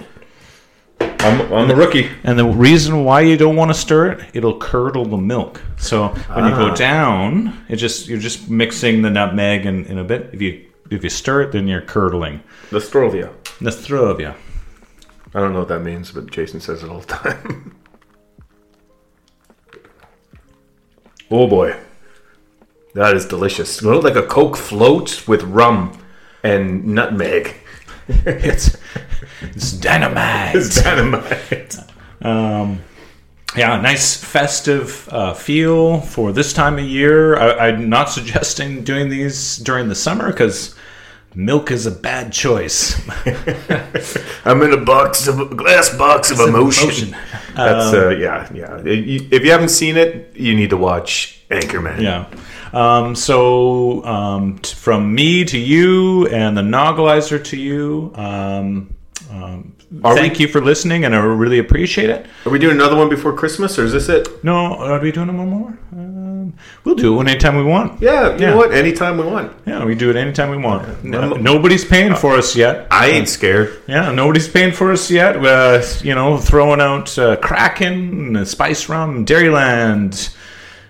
I'm, 0.99 1.53
I'm 1.53 1.69
a 1.69 1.75
rookie. 1.75 2.09
And 2.23 2.37
the 2.39 2.45
reason 2.47 3.03
why 3.05 3.21
you 3.21 3.37
don't 3.37 3.55
want 3.55 3.69
to 3.69 3.75
stir 3.75 4.11
it, 4.13 4.29
it'll 4.33 4.57
curdle 4.57 5.05
the 5.05 5.17
milk. 5.17 5.61
So 5.77 6.07
when 6.07 6.45
you 6.45 6.51
Ah. 6.53 6.69
go 6.69 6.75
down, 6.75 7.63
it 7.69 7.75
just 7.75 8.07
you're 8.07 8.17
just 8.19 8.49
mixing 8.49 9.03
the 9.03 9.11
nutmeg 9.11 9.67
in, 9.67 9.85
in 9.85 9.99
a 9.99 10.03
bit. 10.03 10.31
If 10.33 10.41
you 10.41 10.65
if 10.89 11.03
you 11.03 11.09
stir 11.11 11.43
it, 11.43 11.51
then 11.51 11.67
you're 11.67 11.81
curdling. 11.81 12.41
The 12.71 12.79
Strovia. 12.79 13.29
Nostrovia. 13.59 14.33
I 15.35 15.39
don't 15.39 15.53
know 15.53 15.59
what 15.59 15.67
that 15.69 15.81
means, 15.81 16.11
but 16.11 16.29
Jason 16.31 16.59
says 16.59 16.83
it 16.83 16.89
all 16.89 16.99
the 17.01 17.07
time. 17.07 17.75
oh 21.31 21.47
boy, 21.47 21.75
that 22.93 23.15
is 23.15 23.25
delicious. 23.25 23.81
Know, 23.81 23.99
like 23.99 24.15
a 24.15 24.23
Coke 24.23 24.57
float 24.57 25.27
with 25.27 25.43
rum 25.43 25.97
and 26.43 26.85
nutmeg. 26.85 27.55
It's 28.25 28.77
it's 29.41 29.71
dynamite. 29.71 30.55
It's 30.55 30.83
dynamite. 30.83 31.77
Um, 32.21 32.81
yeah, 33.55 33.79
nice 33.79 34.21
festive 34.21 35.07
uh, 35.11 35.33
feel 35.33 36.01
for 36.01 36.31
this 36.31 36.53
time 36.53 36.77
of 36.77 36.85
year. 36.85 37.37
I, 37.37 37.69
I'm 37.69 37.89
not 37.89 38.09
suggesting 38.09 38.83
doing 38.83 39.09
these 39.09 39.57
during 39.57 39.87
the 39.87 39.95
summer 39.95 40.31
because 40.31 40.75
milk 41.35 41.71
is 41.71 41.85
a 41.85 41.91
bad 41.91 42.31
choice. 42.33 42.99
I'm 44.45 44.61
in 44.63 44.73
a 44.73 44.77
box 44.77 45.27
of 45.27 45.39
a 45.39 45.45
glass 45.45 45.95
box 45.97 46.31
of 46.31 46.39
emotion. 46.39 46.83
emotion. 46.83 47.15
That's 47.55 47.93
uh, 47.93 48.09
yeah, 48.09 48.49
yeah. 48.53 48.81
If 48.85 49.43
you 49.43 49.51
haven't 49.51 49.69
seen 49.69 49.97
it, 49.97 50.35
you 50.35 50.55
need 50.55 50.69
to 50.71 50.77
watch 50.77 51.41
Anchorman. 51.49 52.01
Yeah. 52.01 52.25
Um, 52.73 53.15
so 53.15 54.03
um, 54.05 54.59
t- 54.59 54.73
from 54.75 55.13
me 55.13 55.43
to 55.45 55.57
you 55.57 56.27
and 56.27 56.55
the 56.57 56.61
Nogalyzer 56.61 57.43
to 57.45 57.57
you. 57.57 58.13
Um, 58.15 58.95
um, 59.29 59.75
thank 60.01 60.37
we- 60.37 60.45
you 60.45 60.47
for 60.47 60.61
listening, 60.61 61.03
and 61.05 61.13
I 61.15 61.19
really 61.19 61.59
appreciate 61.59 62.09
it. 62.09 62.25
Are 62.45 62.49
we 62.49 62.59
doing 62.59 62.75
another 62.75 62.95
one 62.95 63.09
before 63.09 63.33
Christmas, 63.33 63.77
or 63.77 63.83
is 63.83 63.91
this 63.91 64.07
it? 64.07 64.43
No, 64.43 64.75
are 64.77 64.99
we 64.99 65.11
doing 65.11 65.35
one 65.37 65.49
more? 65.49 65.77
Um, 65.91 66.30
we'll 66.83 66.95
do 66.95 67.19
it 67.19 67.27
anytime 67.27 67.55
we 67.57 67.63
want. 67.63 68.01
Yeah, 68.01 68.33
you 68.35 68.39
Yeah. 68.41 68.49
know 68.51 68.57
what? 68.57 68.73
Anytime 68.73 69.17
we 69.17 69.23
want. 69.25 69.51
Yeah, 69.65 69.83
we 69.85 69.95
do 69.95 70.09
it 70.09 70.15
anytime 70.15 70.49
we 70.49 70.57
want. 70.57 71.03
No, 71.03 71.33
nobody's 71.33 71.85
paying 71.85 72.15
for 72.15 72.35
us 72.35 72.55
yet. 72.55 72.87
I 72.91 73.07
ain't 73.07 73.29
scared. 73.29 73.73
Yeah, 73.87 74.11
nobody's 74.11 74.47
paying 74.47 74.71
for 74.71 74.91
us 74.91 75.09
yet. 75.11 75.37
Uh, 75.43 75.81
you 76.01 76.15
know, 76.15 76.37
throwing 76.37 76.81
out 76.81 77.17
uh, 77.17 77.35
Kraken, 77.37 78.37
uh, 78.37 78.45
Spice 78.45 78.89
Rum, 78.89 79.25
Dairyland. 79.25 80.35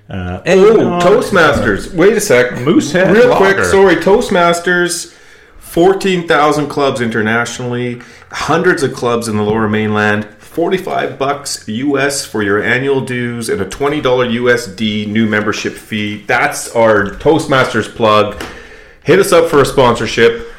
Uh, 0.10 0.42
Oh. 0.46 1.00
Toastmasters. 1.02 1.94
Wait 1.94 2.14
a 2.18 2.20
sec. 2.20 2.60
Moosehead 2.60 3.14
Real 3.16 3.34
quick, 3.36 3.64
sorry. 3.64 3.96
Toastmasters, 3.96 5.14
14,000 5.60 6.68
clubs 6.68 7.00
internationally, 7.00 8.02
hundreds 8.30 8.84
of 8.84 8.94
clubs 8.94 9.30
in 9.30 9.38
the 9.38 9.44
lower 9.44 9.70
mainland, 9.70 10.28
45 10.52 11.18
bucks 11.18 11.66
US 11.70 12.26
for 12.26 12.44
your 12.44 12.62
annual 12.62 13.00
dues, 13.00 13.48
and 13.48 13.62
a 13.62 13.66
$20 13.66 14.02
USD 14.02 15.08
new 15.08 15.26
membership 15.26 15.72
fee. 15.72 16.26
That's 16.26 16.76
our 16.76 17.12
Toastmasters 17.12 17.88
plug. 17.96 18.44
Hit 19.02 19.20
us 19.20 19.32
up 19.32 19.50
for 19.50 19.62
a 19.62 19.66
sponsorship. 19.66 20.51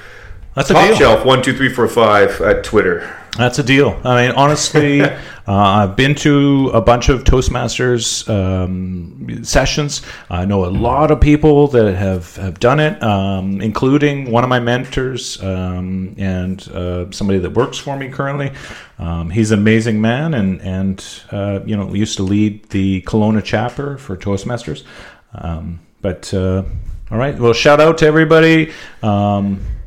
That's 0.55 0.71
a 0.71 0.75
Top 0.75 0.87
deal. 0.87 0.97
Shelf 0.97 1.23
12345 1.23 2.41
at 2.43 2.63
Twitter. 2.65 3.17
That's 3.39 3.59
a 3.59 3.63
deal. 3.63 3.99
I 4.05 4.27
mean, 4.27 4.37
honestly, 4.37 5.01
uh, 5.01 5.17
I've 5.47 5.97
been 5.97 6.15
to 6.17 6.71
a 6.75 6.83
bunch 6.83 7.09
of 7.09 7.25
Toastmasters 7.25 8.29
um, 8.29 9.43
sessions. 9.43 10.03
I 10.29 10.45
know 10.45 10.67
a 10.67 10.69
lot 10.69 11.11
of 11.11 11.23
people 11.23 11.69
that 11.69 11.95
have, 11.95 12.37
have 12.37 12.61
done 12.61 12.79
it, 12.81 13.03
um, 13.03 13.63
including 13.63 14.31
one 14.31 14.45
of 14.45 14.51
my 14.51 14.61
mentors 14.61 15.43
um, 15.43 16.15
and 16.19 16.69
uh, 16.69 17.11
somebody 17.11 17.39
that 17.39 17.55
works 17.55 17.79
for 17.79 17.97
me 17.97 18.11
currently. 18.11 18.53
Um, 18.99 19.31
he's 19.31 19.51
an 19.51 19.59
amazing 19.59 20.03
man, 20.03 20.35
and 20.35 20.61
and 20.61 21.23
uh, 21.31 21.61
you 21.65 21.75
know 21.75 21.95
used 21.95 22.19
to 22.19 22.23
lead 22.23 22.69
the 22.69 23.01
Kelowna 23.03 23.43
chapter 23.43 23.97
for 23.97 24.19
Toastmasters. 24.19 24.85
Um, 25.33 25.81
but 26.03 26.33
uh, 26.35 26.65
all 27.11 27.17
right, 27.17 27.39
well, 27.39 27.55
shout 27.55 27.81
out 27.81 27.97
to 27.99 28.07
everybody. 28.07 28.73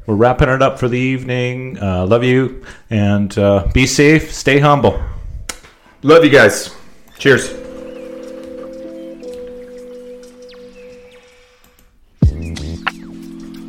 We're 0.05 0.15
wrapping 0.15 0.49
it 0.49 0.61
up 0.61 0.79
for 0.79 0.87
the 0.87 0.99
evening. 0.99 1.79
Uh, 1.81 2.05
love 2.05 2.23
you 2.23 2.63
and 2.89 3.35
uh, 3.37 3.67
be 3.73 3.87
safe. 3.87 4.31
Stay 4.31 4.59
humble. 4.59 5.01
Love 6.03 6.23
you 6.23 6.29
guys. 6.29 6.75
Cheers. 7.17 7.64